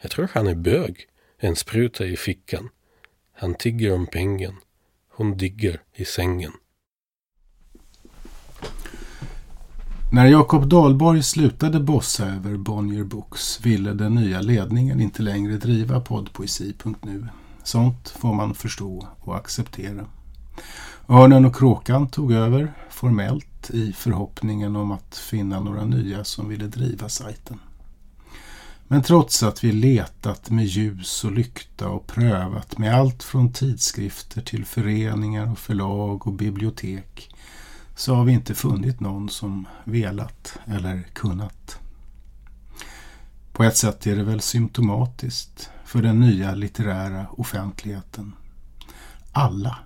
[0.00, 1.08] Jag tror han är bög.
[1.38, 2.68] En spruta i fickan.
[3.32, 4.54] Han tigger om pengen.
[5.08, 6.52] Hon digger i sängen.
[10.12, 16.00] När Jakob Dahlborg slutade bossa över Bonnier Books ville den nya ledningen inte längre driva
[16.00, 17.26] poddpoesi.nu.
[17.62, 20.06] Sånt får man förstå och acceptera.
[21.08, 26.66] Örnen och Kråkan tog över formellt i förhoppningen om att finna några nya som ville
[26.66, 27.58] driva sajten.
[28.88, 34.40] Men trots att vi letat med ljus och lykta och prövat med allt från tidskrifter
[34.40, 37.34] till föreningar och förlag och bibliotek
[37.94, 41.78] så har vi inte funnit någon som velat eller kunnat.
[43.52, 48.32] På ett sätt är det väl symptomatiskt för den nya litterära offentligheten.
[49.32, 49.78] Alla,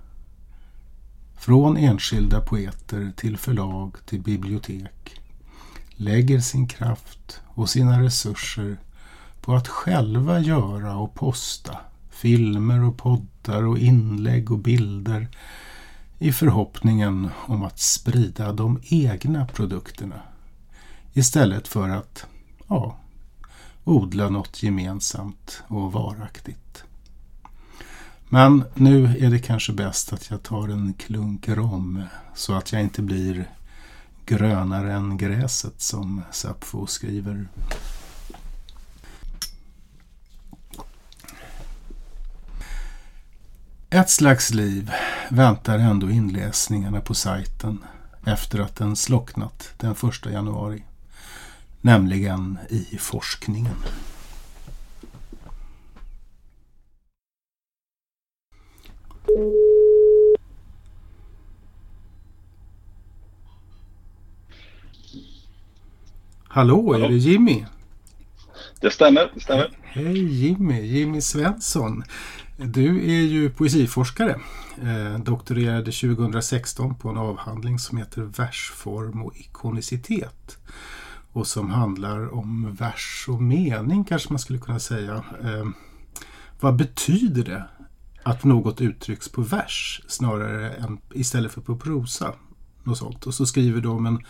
[1.40, 5.20] från enskilda poeter till förlag till bibliotek,
[5.90, 8.76] lägger sin kraft och sina resurser
[9.40, 11.76] på att själva göra och posta
[12.10, 15.28] filmer och poddar och inlägg och bilder
[16.18, 20.22] i förhoppningen om att sprida de egna produkterna
[21.12, 22.26] istället för att
[22.68, 22.96] ja,
[23.84, 26.69] odla något gemensamt och varaktigt.
[28.32, 32.02] Men nu är det kanske bäst att jag tar en klunk rom
[32.34, 33.50] så att jag inte blir
[34.26, 37.48] grönare än gräset som Sappho skriver.
[43.90, 44.90] Ett slags liv
[45.30, 47.84] väntar ändå inläsningarna på sajten
[48.26, 50.84] efter att den slocknat den 1 januari.
[51.80, 53.76] Nämligen i forskningen.
[66.60, 67.64] Hallå, Hallå, är det Jimmy?
[68.80, 69.70] Det stämmer, det stämmer.
[69.82, 72.04] Hej Jimmy, Jimmy Svensson.
[72.56, 74.40] Du är ju poesiforskare.
[74.82, 80.58] Eh, doktorerade 2016 på en avhandling som heter Versform och ikonicitet.
[81.32, 85.24] Och som handlar om vers och mening kanske man skulle kunna säga.
[85.42, 85.68] Eh,
[86.60, 87.64] vad betyder det
[88.22, 92.34] att något uttrycks på vers snarare än istället för på prosa?
[92.84, 93.26] Något sånt.
[93.26, 94.24] Och så skriver de en,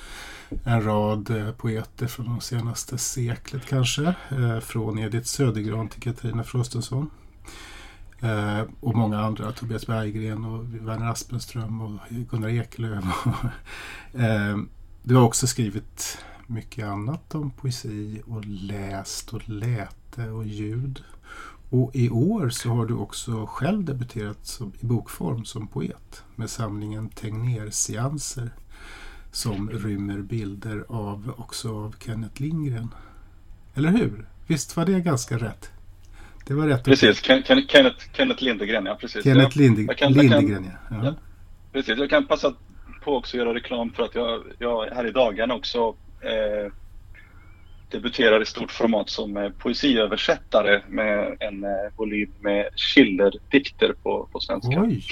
[0.64, 4.14] en rad eh, poeter från de senaste seklet kanske.
[4.30, 7.10] Eh, från Edith Södergran till Katarina Frostenson.
[8.20, 13.04] Eh, och många andra, Tobias Berggren och Werner Aspenström och Gunnar Ekelöf.
[14.12, 14.56] eh,
[15.02, 21.04] du har också skrivit mycket annat om poesi och läst och läte och ljud.
[21.70, 26.50] Och i år så har du också själv debuterat som, i bokform som poet med
[26.50, 28.50] samlingen Tegnér-seanser
[29.32, 32.94] som rymmer bilder av också av Kenneth Lindgren.
[33.74, 34.26] Eller hur?
[34.46, 35.70] Visst var det ganska rätt?
[36.46, 36.84] Det var rätt.
[36.84, 39.24] Precis, Ken, Ken, Kenneth, Kenneth Lindegren, ja precis.
[39.24, 40.96] Kenneth Linde, jag kan, Lindegren, ja.
[41.04, 41.14] ja.
[41.72, 42.54] Precis, jag kan passa
[43.04, 46.72] på också att göra reklam för att jag, jag här i dagarna också eh,
[47.90, 54.40] debuterar i stort format som eh, poesiöversättare med en eh, volym med Schiller-dikter på, på
[54.40, 54.82] svenska.
[54.82, 55.04] Oj.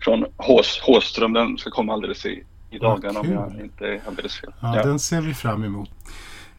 [0.00, 4.40] Från Hås, Håström, den ska komma alldeles i, i dagarna om jag inte är alldeles
[4.40, 4.52] fel.
[4.60, 5.90] Ja, ja, den ser vi fram emot.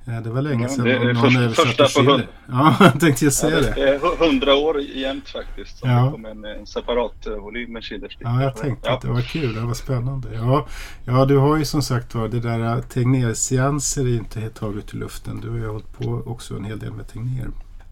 [0.07, 3.27] Eh, Det var länge Ja, sedan det någon översatte första hund- Ja, jag tänkte ju
[3.27, 3.89] Ja, säga det det.
[3.95, 5.77] är hu- hundra år jämt faktiskt.
[5.77, 6.05] Som Ja.
[6.05, 8.93] det kom en, en separat eh, volym med Schillers Ja, jag tänkte Ja.
[8.95, 9.53] att det var kul.
[9.53, 10.27] Det var spännande.
[10.35, 10.67] Ja,
[11.05, 14.97] ja du har ju som sagt var det där Tegnér-seanser är inte helt taget i
[14.97, 15.39] luften.
[15.41, 17.47] Du har ju hållit på också en hel del med Tegnér.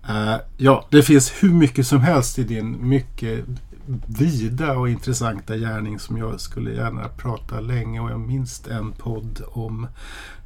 [0.09, 3.45] Eh, ja, det finns hur mycket som helst i din mycket
[4.07, 9.41] vida och intressanta gärning som jag skulle gärna prata länge och jag minst en podd
[9.51, 9.87] om.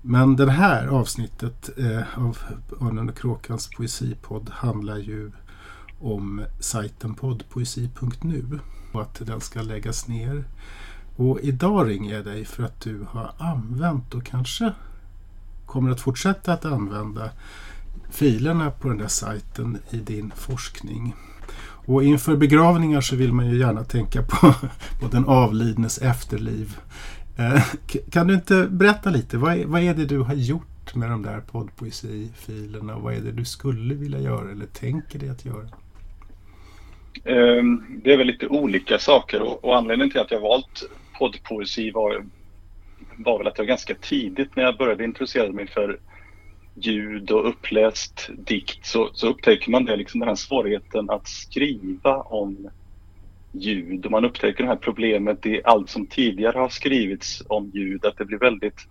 [0.01, 2.37] Men det här avsnittet eh, av
[2.81, 5.31] Örnen och Kråkans poesipodd handlar ju
[5.99, 8.59] om sajten poddpoesi.nu
[8.91, 10.45] och att den ska läggas ner.
[11.15, 14.73] Och idag ringer jag dig för att du har använt och kanske
[15.65, 17.29] kommer att fortsätta att använda
[18.09, 21.15] filerna på den där sajten i din forskning.
[21.85, 24.53] Och inför begravningar så vill man ju gärna tänka på,
[25.01, 26.77] på den avlidnes efterliv.
[27.37, 27.63] Eh,
[28.11, 31.21] kan du inte berätta lite, vad är, vad är det du har gjort med de
[31.21, 32.97] där poddpoesifilerna?
[32.97, 35.67] Vad är det du skulle vilja göra eller tänker dig att göra?
[37.23, 40.83] Ehm, det är väl lite olika saker och, och anledningen till att jag valt
[41.19, 42.25] poddpoesi var,
[43.17, 45.99] var väl att jag ganska tidigt när jag började intressera mig för
[46.75, 52.21] ljud och uppläst dikt så, så upptäcker man det, liksom den här svårigheten att skriva
[52.21, 52.69] om
[53.51, 58.05] ljud och man upptäcker det här problemet i allt som tidigare har skrivits om ljud
[58.05, 58.87] att det blir väldigt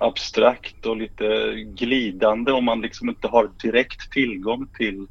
[0.00, 5.06] abstrakt och lite glidande om man liksom inte har direkt tillgång till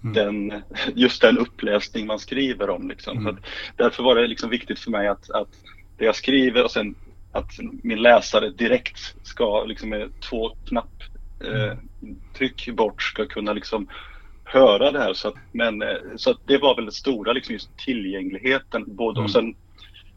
[0.00, 0.52] den,
[0.94, 2.88] just den uppläsning man skriver om.
[2.88, 3.22] Liksom.
[3.22, 3.36] Så att,
[3.76, 5.48] därför var det liksom viktigt för mig att, att
[5.98, 6.94] det jag skriver och sen
[7.32, 7.50] att
[7.82, 11.02] min läsare direkt ska liksom med två knapp
[11.46, 11.78] eh,
[12.38, 13.88] tryck bort ska kunna liksom
[14.44, 15.14] höra det här.
[15.14, 18.84] Så att, men, eh, så att det var väl det stora, liksom just tillgängligheten.
[18.86, 19.54] Både och sen,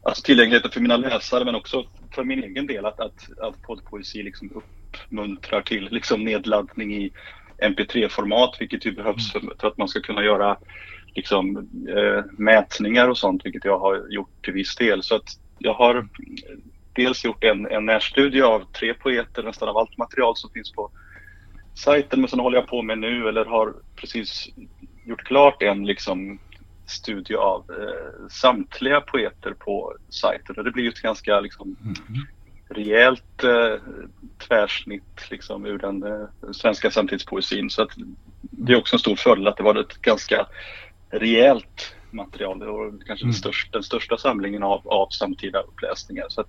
[0.02, 4.22] alltså tillgängligheten för mina läsare men också för min egen del att, att, att poddpoesi
[4.22, 7.10] liksom uppmuntrar till liksom nedladdning i
[7.58, 10.56] MP3-format vilket ju behövs för, för att man ska kunna göra
[11.14, 15.02] liksom, eh, mätningar och sånt vilket jag har gjort till viss del.
[15.02, 16.08] Så att jag har
[16.92, 20.90] dels gjort en, en närstudie av tre poeter, nästan av allt material som finns på
[21.78, 24.48] sajten men sen håller jag på med nu eller har precis
[25.04, 26.38] gjort klart en liksom
[26.86, 30.56] studie av eh, samtliga poeter på sajten.
[30.56, 31.76] Och det blir ju ett ganska liksom
[32.68, 33.80] rejält eh,
[34.48, 37.70] tvärsnitt liksom ur den eh, svenska samtidspoesin.
[37.70, 37.90] Så att
[38.40, 40.46] det är också en stor fördel att det var ett ganska
[41.10, 42.62] rejält material.
[42.62, 46.26] Och kanske den, största, den största samlingen av, av samtida uppläsningar.
[46.28, 46.48] Så att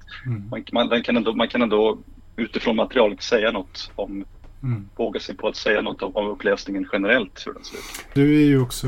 [0.51, 1.97] man, man, man, kan ändå, man kan ändå
[2.35, 4.25] utifrån materialet säga något om
[4.63, 4.89] Mm.
[4.95, 7.83] våga sig på att säga något om, uppläsningen generellt hur den ser ut.
[8.13, 8.87] Du är ju också,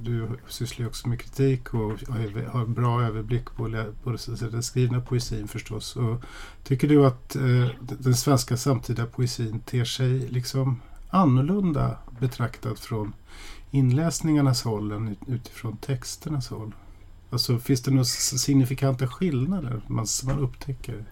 [0.00, 4.16] du sysslar ju också med kritik och har- bra överblick på, på
[4.50, 5.96] den skrivna poesin förstås.
[5.96, 6.22] Och
[6.64, 13.12] tycker du att eh, den svenska samtida poesin ter sig liksom annorlunda betraktad från
[13.70, 16.74] inläsningarnas håll än ut- utifrån texternas håll?
[17.30, 21.04] Alltså finns det några signifikanta skillnader man, som man upptäcker?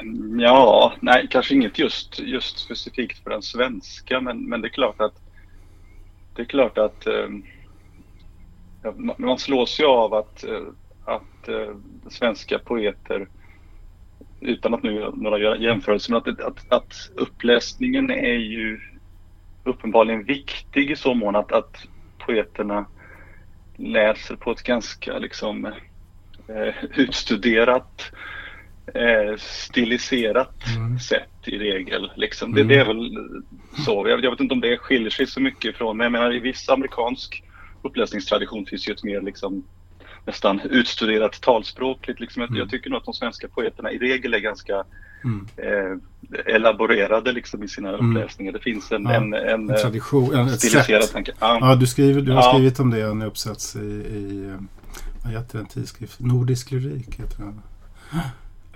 [0.00, 4.72] Ehm, ja, nej, kanske inget just, just specifikt för den svenska, men, men det är
[4.72, 5.14] klart att
[6.34, 7.28] det är klart att eh,
[8.96, 10.62] man- man slås ju av att, eh,
[11.04, 11.76] att eh,
[12.10, 13.28] svenska poeter,
[14.40, 18.80] utan att nu göra några jämförelser, men att, att, att uppläsningen är ju
[19.64, 21.86] uppenbarligen viktig i så mån att, att
[22.18, 22.86] poeterna
[23.76, 25.64] läser på ett ganska liksom
[26.48, 28.12] eh, utstuderat
[28.94, 30.54] eh, stiliserat
[31.08, 32.12] sätt i regel.
[32.16, 32.54] Liksom.
[32.54, 32.68] Det, Mm.
[32.68, 33.18] det är väl
[33.84, 34.08] så.
[34.08, 36.38] Jag, jag vet inte om det skiljer sig så mycket ifrån, men jag menar i
[36.38, 37.42] viss amerikansk
[37.82, 39.64] uppläsningstradition finns ju ett mer liksom
[40.24, 42.20] nästan utstuderat talspråkligt.
[42.20, 42.42] Liksom.
[42.42, 44.84] Jag, jag tycker nog att de svenska poeterna i regel är ganska
[45.24, 45.46] Mm.
[45.56, 48.16] eh, elaborerade liksom, i sina Mm.
[48.16, 48.52] uppläsningar.
[48.52, 51.12] Det finns en, Ja, en, en, en eh, tradition, en- ett stiliserad sätt.
[51.12, 51.32] tanke.
[51.40, 52.52] Ja, du, skriver, du har Ja.
[52.52, 54.60] skrivit om det i en uppsats i, i eh,
[55.24, 56.20] vad heter den tidskrift?
[56.20, 57.60] Nordisk lyrik heter den.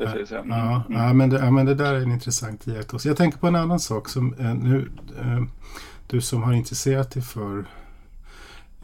[0.07, 0.39] Precis, ja.
[0.39, 0.51] Mm.
[0.59, 1.03] Ja, Mm.
[1.03, 3.09] ja, men det, ja, men det där är en intressant iakttagelse.
[3.09, 4.91] Jag tänker på en annan sak som eh, nu,
[5.21, 5.43] eh,
[6.07, 7.67] du som har intresserat dig för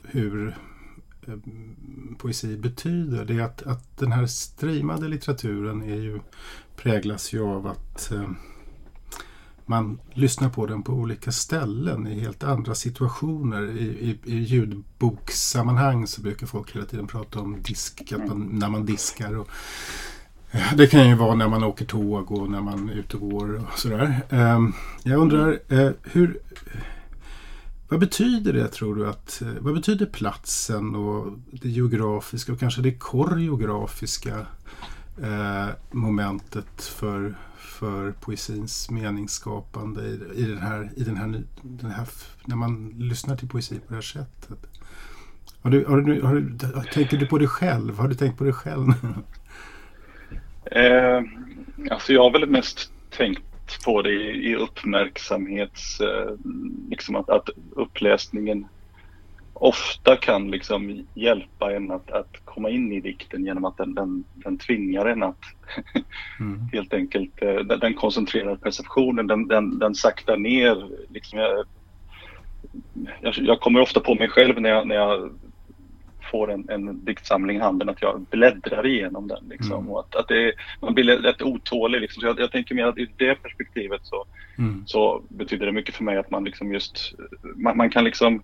[0.02, 0.56] hur
[1.26, 1.34] eh,
[2.18, 3.24] poesi betyder.
[3.24, 6.20] Det är att, att den här streamade litteraturen är ju,
[6.76, 8.28] präglas ju av att eh,
[9.68, 13.62] man lyssnar på den på olika ställen i helt andra situationer.
[13.62, 18.68] I, i, i ljudbokssammanhang så brukar folk hela tiden prata om disk, att man, när
[18.68, 19.36] man diskar.
[19.38, 19.48] Och,
[20.76, 23.54] det kan ju vara när man åker tåg och när man är ute och går
[23.54, 24.20] och sådär.
[24.30, 24.72] Ehm,
[25.02, 26.38] jag undrar, eh, hur,
[27.88, 32.82] vad betyder det tror du att, eh, vad betyder platsen och det geografiska och kanske
[32.82, 34.46] det koreografiska
[35.22, 42.08] eh, momentet för, för poesins meningsskapande i, i, den här, i den här, den här,
[42.44, 44.58] när man lyssnar till poesi på det här sättet?
[45.62, 46.58] Har du, har du, har du,
[46.92, 47.98] tänker du på dig själv?
[47.98, 48.92] Har du tänkt på dig själv?
[50.70, 51.22] Eh,
[51.90, 56.00] alltså jag har väl mest tänkt på det i, i uppmärksamhets...
[56.00, 56.30] Eh,
[56.90, 58.66] liksom att, att uppläsningen
[59.58, 64.24] ofta kan liksom hjälpa en att, att komma in i dikten genom att den, den,
[64.34, 65.40] den tvingar en att
[66.40, 66.68] mm.
[66.72, 70.88] helt enkelt, eh, den, den koncentrerar perceptionen, den, den, den saktar ner.
[71.08, 71.66] Liksom jag,
[73.20, 75.30] jag, jag, kommer ofta på mig själv när jag, när jag
[76.30, 79.44] får en, en diktsamling i handen att jag bläddrar igenom den.
[79.50, 79.90] Liksom, mm.
[79.90, 82.00] och att, att det, man blir lätt otålig.
[82.00, 82.20] Liksom.
[82.20, 84.24] Så jag, jag, tänker mer att i det perspektivet så,
[84.58, 84.82] mm.
[84.86, 87.14] så betyder det mycket för mig att man liksom just,
[87.56, 88.42] man, man kan liksom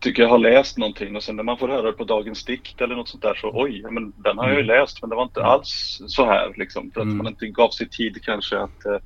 [0.00, 2.80] tycker jag har läst någonting och sen när man får höra det på dagens dikt
[2.80, 4.76] eller något sånt där så oj, men den har jag ju mm.
[4.76, 5.50] läst men det var inte mm.
[5.52, 6.90] alls så här liksom.
[6.90, 7.16] För att mm.
[7.16, 8.98] man inte gav sig tid kanske att eh,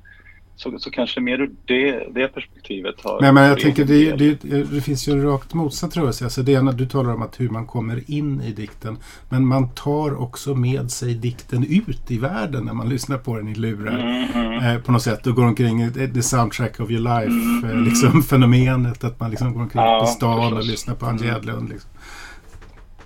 [0.57, 3.21] så, så kanske mer ur det, det perspektivet har...
[3.21, 6.23] Men, men jag tänker det, det, det, finns ju en rakt motsatt rörelse.
[6.23, 8.97] Alltså det ena, du talar om att hur man kommer in i dikten.
[9.29, 13.47] Men man tar också med sig dikten ut i världen när man lyssnar på den
[13.47, 13.99] i lurar.
[13.99, 14.75] Mm, mm.
[14.75, 17.31] Eh, på något sätt och går omkring the soundtrack of your life.
[17.31, 17.83] Mm, eh, mm.
[17.83, 20.59] liksom fenomenet att man liksom går omkring ja, på stan förstås.
[20.59, 21.27] och lyssnar på Ann mm.
[21.27, 21.69] Gädlund.
[21.69, 21.89] Liksom.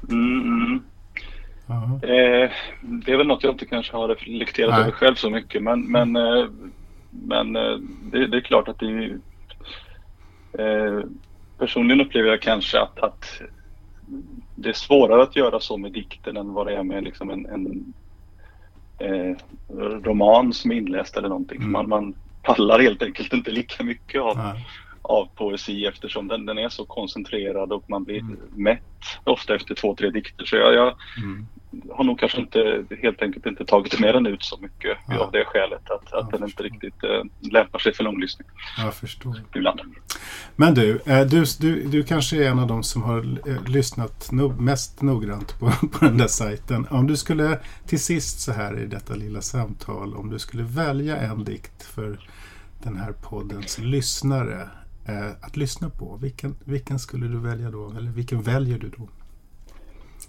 [0.10, 0.82] Mm,
[2.02, 4.82] eh, det är väl något jag inte kanske har reflekterat Nej.
[4.82, 5.64] över själv så mycket.
[5.64, 6.46] Men, men eh,
[7.12, 7.78] men eh,
[8.12, 9.18] det, det, är klart att det
[10.64, 11.00] eh,
[11.58, 13.42] Personligen upplever jag kanske att, att
[14.56, 17.46] det är svårare att göra så med dikten än vad det är med liksom en,
[17.46, 17.94] en
[18.98, 19.36] eh,
[20.04, 21.58] roman som är inläst eller någonting.
[21.58, 21.72] Mm.
[21.72, 24.38] Man, man pallar helt enkelt inte lika mycket av,
[25.02, 28.38] av poesi eftersom den, den är så koncentrerad och man blir mm.
[28.56, 28.82] mätt
[29.24, 30.46] ofta efter två, tre dikter.
[30.46, 31.48] Så jag, jag, mm
[31.92, 35.20] har nog kanske inte helt enkelt inte tagit med den ut så mycket ja.
[35.20, 38.48] av det skälet att, att den inte riktigt äh, lämpar sig för långlyssning.
[38.78, 39.42] Jag förstår.
[39.56, 39.82] Ibland.
[40.56, 43.18] Men du, äh, du, du, du kanske är en av de som har
[43.50, 46.88] äh, lyssnat no mest noggrant på, på den där sajten.
[46.90, 51.18] Om du skulle till sist så här i detta lilla samtal, om du skulle välja
[51.18, 52.20] en dikt för
[52.84, 54.68] den här poddens lyssnare
[55.42, 57.94] att lyssna på, vilken, vilken skulle du välja då?
[57.98, 59.08] Eller vilken väljer du då?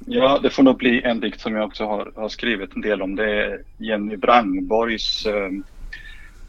[0.07, 3.03] Ja, det får nog bli en dikt som jag också har, har skrivit en del
[3.03, 3.17] om.
[3.17, 5.51] Det är Jenny Brangborgs, eh,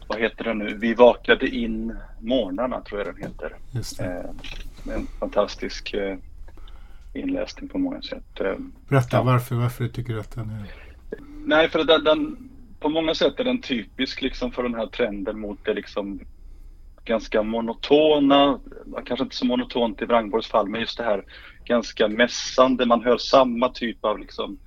[0.06, 3.56] vad heter den nu, Vi vakade in morgnarna tror jag den heter.
[3.70, 6.18] Just eh, en fantastisk eh,
[7.14, 8.40] inläsning på många sätt.
[8.40, 8.54] Eh,
[8.88, 9.22] Berätta ja.
[9.22, 10.64] varför, varför tycker du att den är...
[11.46, 12.50] Nej, för den, den,
[12.80, 16.20] på många sätt är den typisk liksom för den här trenden mot det liksom
[17.04, 18.60] ganska monotona,
[19.04, 21.24] kanske inte så monotont i Wrangborgs fall, men just det här
[21.64, 22.86] ganska mässande.
[22.86, 24.58] Man hör samma typ av liksom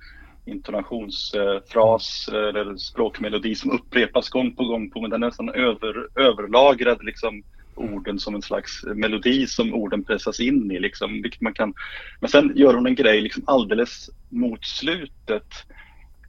[0.44, 5.48] intonationsfras eh, eh, eller språkmelodi som upprepas gång på gång på, men den är nästan
[5.48, 7.42] över, överlagrad liksom
[7.74, 10.78] orden som en slags melodi som orden pressas in i.
[10.78, 11.74] Liksom, vilket man kan...
[12.20, 15.54] Men sen gör hon en grej liksom alldeles mot slutet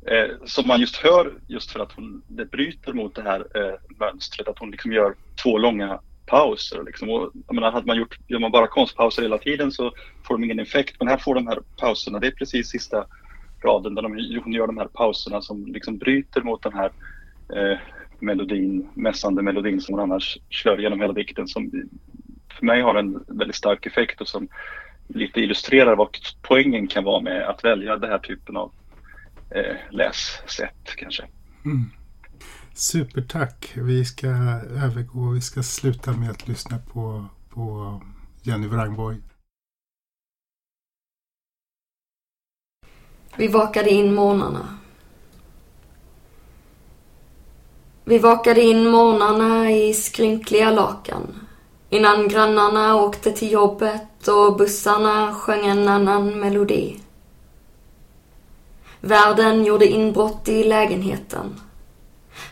[0.07, 3.73] eh, som man just hör just för att hon det bryter mot det här eh,
[3.99, 4.47] mönstret.
[4.47, 6.83] Att hon liksom gör två långa pauser.
[6.83, 7.09] Liksom.
[7.09, 9.91] Och, jag menar, hade man gjort, gör man bara konstpauser hela tiden så
[10.23, 10.95] får de ingen effekt.
[10.99, 13.05] Men här får de här pauserna, det är precis sista
[13.63, 16.91] raden där de, hon gör de här pauserna som liksom bryter mot den här
[17.55, 17.77] eh,
[18.19, 21.47] melodin, mässande melodin som hon annars kör genom hela dikten.
[21.47, 21.71] Som
[22.59, 24.47] för mig har en väldigt stark effekt och som
[25.07, 26.07] lite illustrerar vad
[26.41, 28.71] poängen kan vara med att välja den här typen av
[29.51, 31.27] eh, lässätt kanske.
[31.65, 31.91] Mm.
[32.73, 33.71] Supertack.
[33.75, 38.01] Vi ska övergå, vi ska sluta med att lyssna på, på
[38.43, 39.17] Jenny Wrangborg.
[43.35, 44.77] Vi vakade in morgnarna.
[48.05, 51.47] Vi vakade in morgnarna i skrynkliga lakan.
[51.89, 56.99] Innan grannarna åkte till jobbet och bussarna sjöng en annan melodi.
[59.01, 61.59] Världen gjorde inbrott i lägenheten.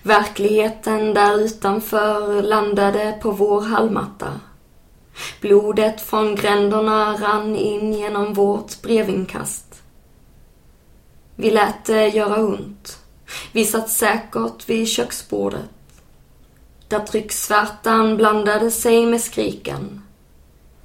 [0.03, 4.39] Verkligheten där utanför landade på vår hallmatta.
[5.41, 9.81] Blodet från gränderna rann in genom vårt brevinkast.
[11.35, 12.99] Vi lät det göra ont.
[13.51, 15.69] Vi satt säkert vid köksbordet.
[16.87, 20.01] Där trycksvärtan blandade sig med skriken.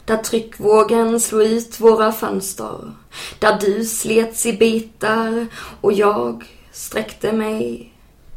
[0.04, 2.92] Där tryckvågen slog ut våra fönster.
[3.38, 5.46] Där du slets i bitar
[5.80, 7.92] och jag sträckte mig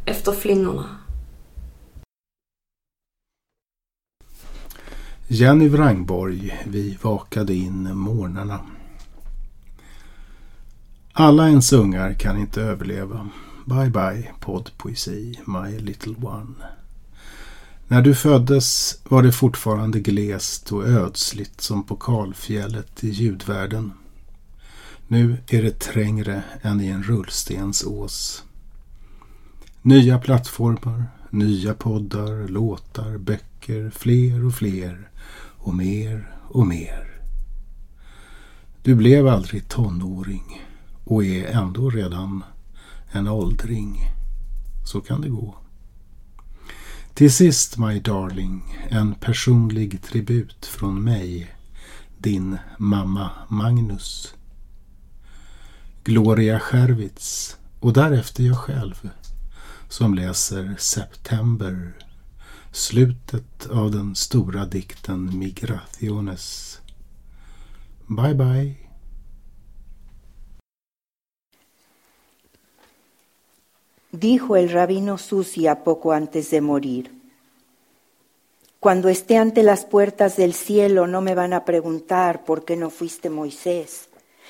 [0.05, 0.97] efter flingorna.
[5.27, 8.59] Jenny Wrangborg, Vi vakade in morgnarna.
[11.13, 13.29] Alla ens ungar kan inte överleva.
[13.65, 16.55] Bye bye poddpoesi, My Little One.
[17.87, 23.93] När du föddes var det fortfarande glest och ödsligt som på kalfjället i ljudvärlden.
[25.07, 28.43] Nu är det trängre än i en rullstensås.
[29.81, 35.09] Nya plattformar, nya poddar, låtar, böcker, fler och fler
[35.57, 37.21] och mer och mer.
[38.83, 40.65] Du blev aldrig tonåring
[41.03, 42.43] och är ändå redan
[43.11, 44.01] en åldring.
[44.85, 45.55] Så kan det gå.
[47.15, 51.55] Till sist, my darling, en personlig tribut från mig,
[52.17, 54.33] din mamma Magnus.
[56.03, 59.09] Gloria Scherwitz och därefter jag själv
[59.89, 61.93] som läser September,
[62.71, 66.79] slutet av den stora dikten Migrationes.
[68.07, 68.84] Bye bye.
[74.15, 77.11] Dijo el rabino Susia poco antes de morir.
[78.79, 82.89] Cuando esté ante las puertas del cielo no me van a preguntar por qué no
[82.89, 84.07] fuiste Moisés,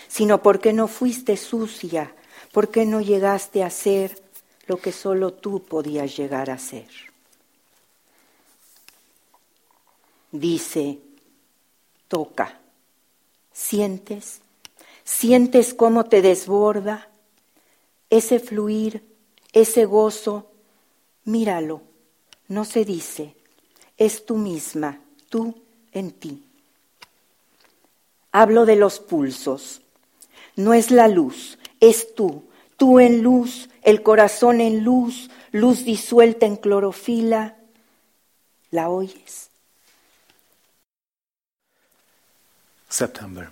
[0.07, 2.13] sino por qué no fuiste sucia,
[2.51, 4.21] por qué no llegaste a ser
[4.67, 6.89] lo que solo tú podías llegar a ser.
[10.31, 10.99] Dice,
[12.07, 12.59] toca,
[13.51, 14.41] sientes,
[15.03, 17.09] sientes cómo te desborda
[18.11, 19.14] ese fluir
[19.55, 20.51] ese gozo,
[21.23, 21.81] míralo,
[22.49, 23.35] no se dice,
[23.97, 24.99] es tú misma,
[25.29, 26.43] tú en ti.
[28.33, 29.81] Hablo de los pulsos,
[30.57, 32.43] no es la luz, es tú,
[32.75, 37.55] tú en luz, el corazón en luz, luz disuelta en clorofila.
[38.71, 39.49] ¿La oyes?
[42.89, 43.49] September.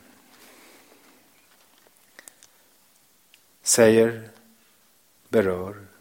[3.61, 4.33] Säger,
[5.31, 5.92] berör,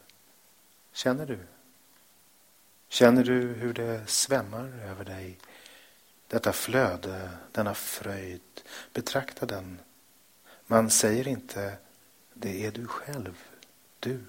[1.03, 1.38] Känner du?
[2.88, 5.38] Känner du hur det svämmar över dig?
[6.28, 8.40] Detta flöde, denna fröjd.
[8.92, 9.78] Betrakta den.
[10.66, 11.76] Man säger inte
[12.34, 13.34] det är du själv,
[14.00, 14.20] du,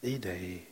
[0.00, 0.70] i dig.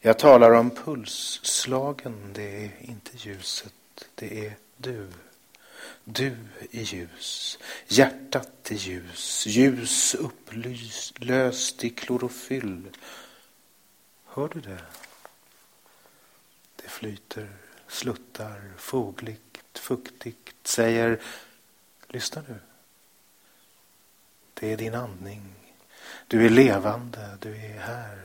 [0.00, 5.08] Jag talar om pulsslagen, det är inte ljuset, det är du.
[6.04, 6.36] Du
[6.70, 12.90] i ljus, hjärtat i ljus, ljus upplöst i klorofyll
[14.28, 14.78] Hör du det?
[16.76, 17.48] Det flyter,
[17.88, 21.20] sluttar, fogligt, fuktigt, säger
[22.08, 22.58] Lyssna nu.
[24.54, 25.42] Det är din andning.
[26.26, 28.18] Du är levande, du är här.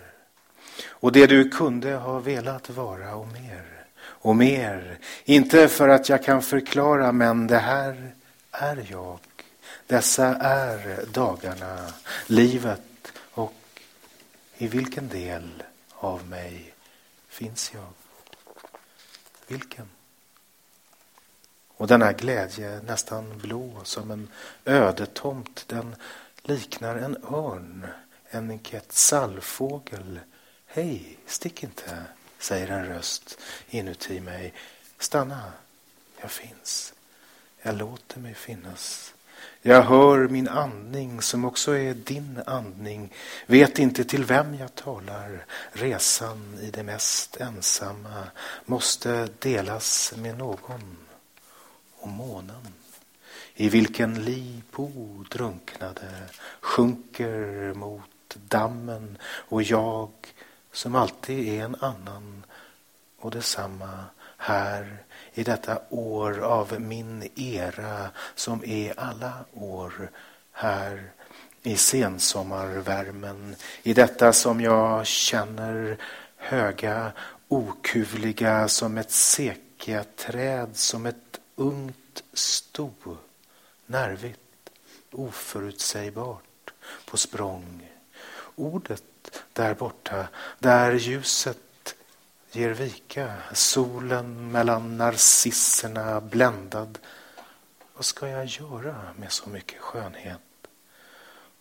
[0.87, 3.85] Och det du kunde ha velat vara och mer.
[3.99, 4.97] Och mer.
[5.23, 8.15] Inte för att jag kan förklara, men det här
[8.51, 9.19] är jag.
[9.87, 11.93] Dessa är dagarna,
[12.27, 13.53] livet och
[14.57, 15.63] i vilken del
[16.03, 16.73] av mig
[17.27, 17.93] finns jag?
[19.47, 19.89] Vilken?
[21.67, 24.29] Och denna glädje, nästan blå som en
[24.65, 25.95] ödetomt, den
[26.41, 27.87] liknar en örn,
[28.29, 30.19] en quetzalfågel.
[30.65, 32.03] Hej, stick inte,
[32.39, 33.37] säger en röst
[33.69, 34.53] inuti mig.
[34.99, 35.53] Stanna,
[36.21, 36.93] jag finns.
[37.61, 39.13] Jag låter mig finnas.
[39.66, 43.14] Jag hör min andning som också är din andning.
[43.45, 45.45] Vet inte till vem jag talar.
[45.72, 48.24] Resan i det mest ensamma
[48.66, 50.97] måste delas med någon.
[51.95, 52.68] Och månen
[53.55, 54.89] i vilken Lipo
[55.32, 56.11] drunknade
[56.61, 60.11] sjunker mot dammen och jag
[60.72, 62.45] som alltid är en annan
[63.20, 64.05] och detsamma
[64.38, 65.03] här
[65.34, 70.09] i detta år av min era som är alla år
[70.51, 71.11] här
[71.63, 75.97] i sensommarvärmen, i detta som jag känner
[76.38, 77.11] höga,
[77.47, 82.91] okuvliga som ett sekiaträd, som ett ungt sto,
[83.86, 84.39] nervigt,
[85.11, 86.73] oförutsägbart,
[87.05, 87.89] på språng.
[88.55, 89.03] Ordet
[89.53, 90.27] där borta,
[90.59, 91.57] där ljuset
[92.55, 96.99] ger vika, solen mellan narcisserna bländad.
[97.93, 100.39] Vad ska jag göra med så mycket skönhet?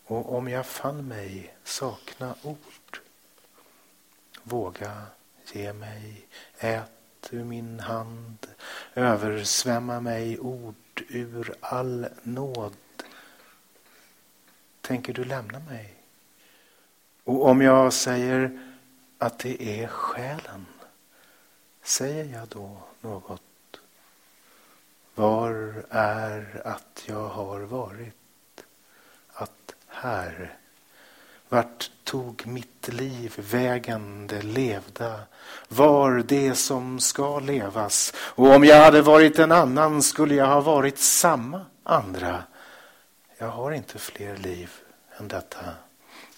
[0.05, 2.99] Och om jag fann mig sakna ord,
[4.43, 5.03] våga
[5.53, 6.27] ge mig,
[6.59, 8.47] ät ur min hand,
[8.95, 12.77] översvämma mig ord ur all nåd.
[14.81, 15.95] Tänker du lämna mig?
[17.25, 18.69] Och om jag säger
[19.19, 20.67] att det är själen
[21.83, 23.43] Säger jag då något?
[25.15, 28.15] Var är att jag har varit?
[29.33, 30.59] Att här?
[31.49, 35.21] Vart tog mitt liv vägen det levda?
[35.69, 38.13] Var det som ska levas?
[38.17, 42.45] Och om jag hade varit en annan skulle jag ha varit samma andra.
[43.39, 44.71] Jag har inte fler liv
[45.19, 45.65] än detta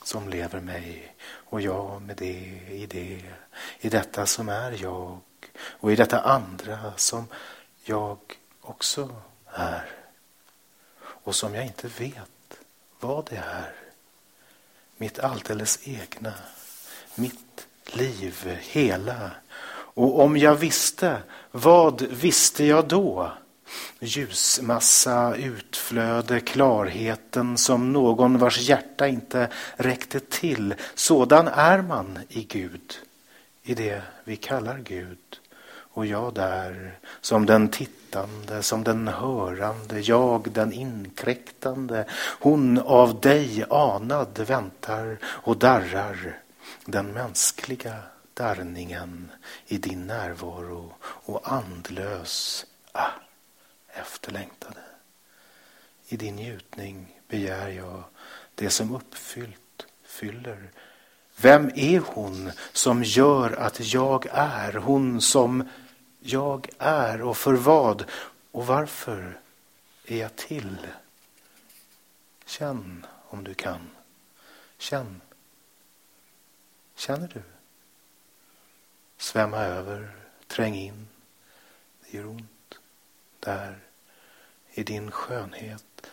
[0.02, 3.22] som lever mig och jag med det i det,
[3.80, 5.20] i detta som är jag
[5.58, 7.26] och i detta andra som
[7.84, 8.18] jag
[8.60, 9.08] också
[9.46, 9.90] är
[11.24, 12.58] och som jag inte vet
[13.00, 13.72] vad det är.
[14.96, 16.32] Mitt alldeles egna,
[17.14, 19.30] mitt liv hela.
[19.94, 23.32] Och om jag visste, vad visste jag då?
[24.00, 30.74] Ljusmassa, utflöde, klarheten som någon vars hjärta inte räckte till.
[30.94, 32.98] Sådan är man i Gud,
[33.62, 35.40] i det vi kallar Gud.
[35.94, 42.04] Och jag där, som den tittande, som den hörande, jag den inkräktande.
[42.40, 46.38] Hon av dig anad väntar och darrar,
[46.84, 47.94] den mänskliga
[48.34, 49.30] darrningen
[49.66, 53.10] i din närvaro och andlös, ah,
[53.88, 54.80] efterlängtade.
[56.08, 58.02] I din njutning begär jag
[58.54, 60.70] det som uppfyllt fyller.
[61.36, 65.68] Vem är hon som gör att jag är hon som
[66.26, 68.04] jag är och för vad
[68.50, 69.40] och varför
[70.04, 70.86] är jag till?
[72.44, 73.90] Känn om du kan.
[74.78, 75.20] Känn.
[76.94, 77.42] Känner du?
[79.16, 80.10] Svämma över,
[80.46, 81.08] träng in.
[82.00, 82.78] Det gör ont
[83.40, 83.78] där
[84.70, 86.10] i din skönhet.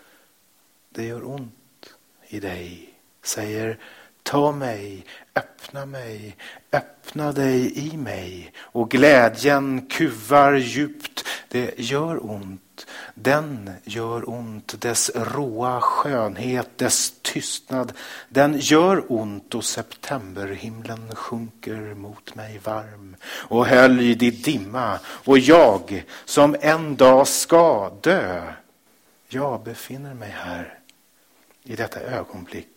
[0.90, 1.94] Det gör ont
[2.28, 2.94] i dig.
[3.22, 3.80] Säger
[4.24, 5.06] ta mig,
[5.36, 6.38] öppna mig,
[6.72, 8.52] öppna dig i mig.
[8.60, 11.26] Och glädjen kuvar djupt.
[11.48, 12.88] Det gör ont.
[13.14, 14.82] Den gör ont.
[14.82, 17.94] Dess råa skönhet, dess tystnad.
[18.30, 25.00] Den gör ont och septemberhimlen sjunker mot mig varm och höljd i dimma.
[25.06, 28.54] Och jag som en dag ska dö.
[29.28, 30.80] Jag befinner mig här
[31.64, 32.71] i detta ögonblick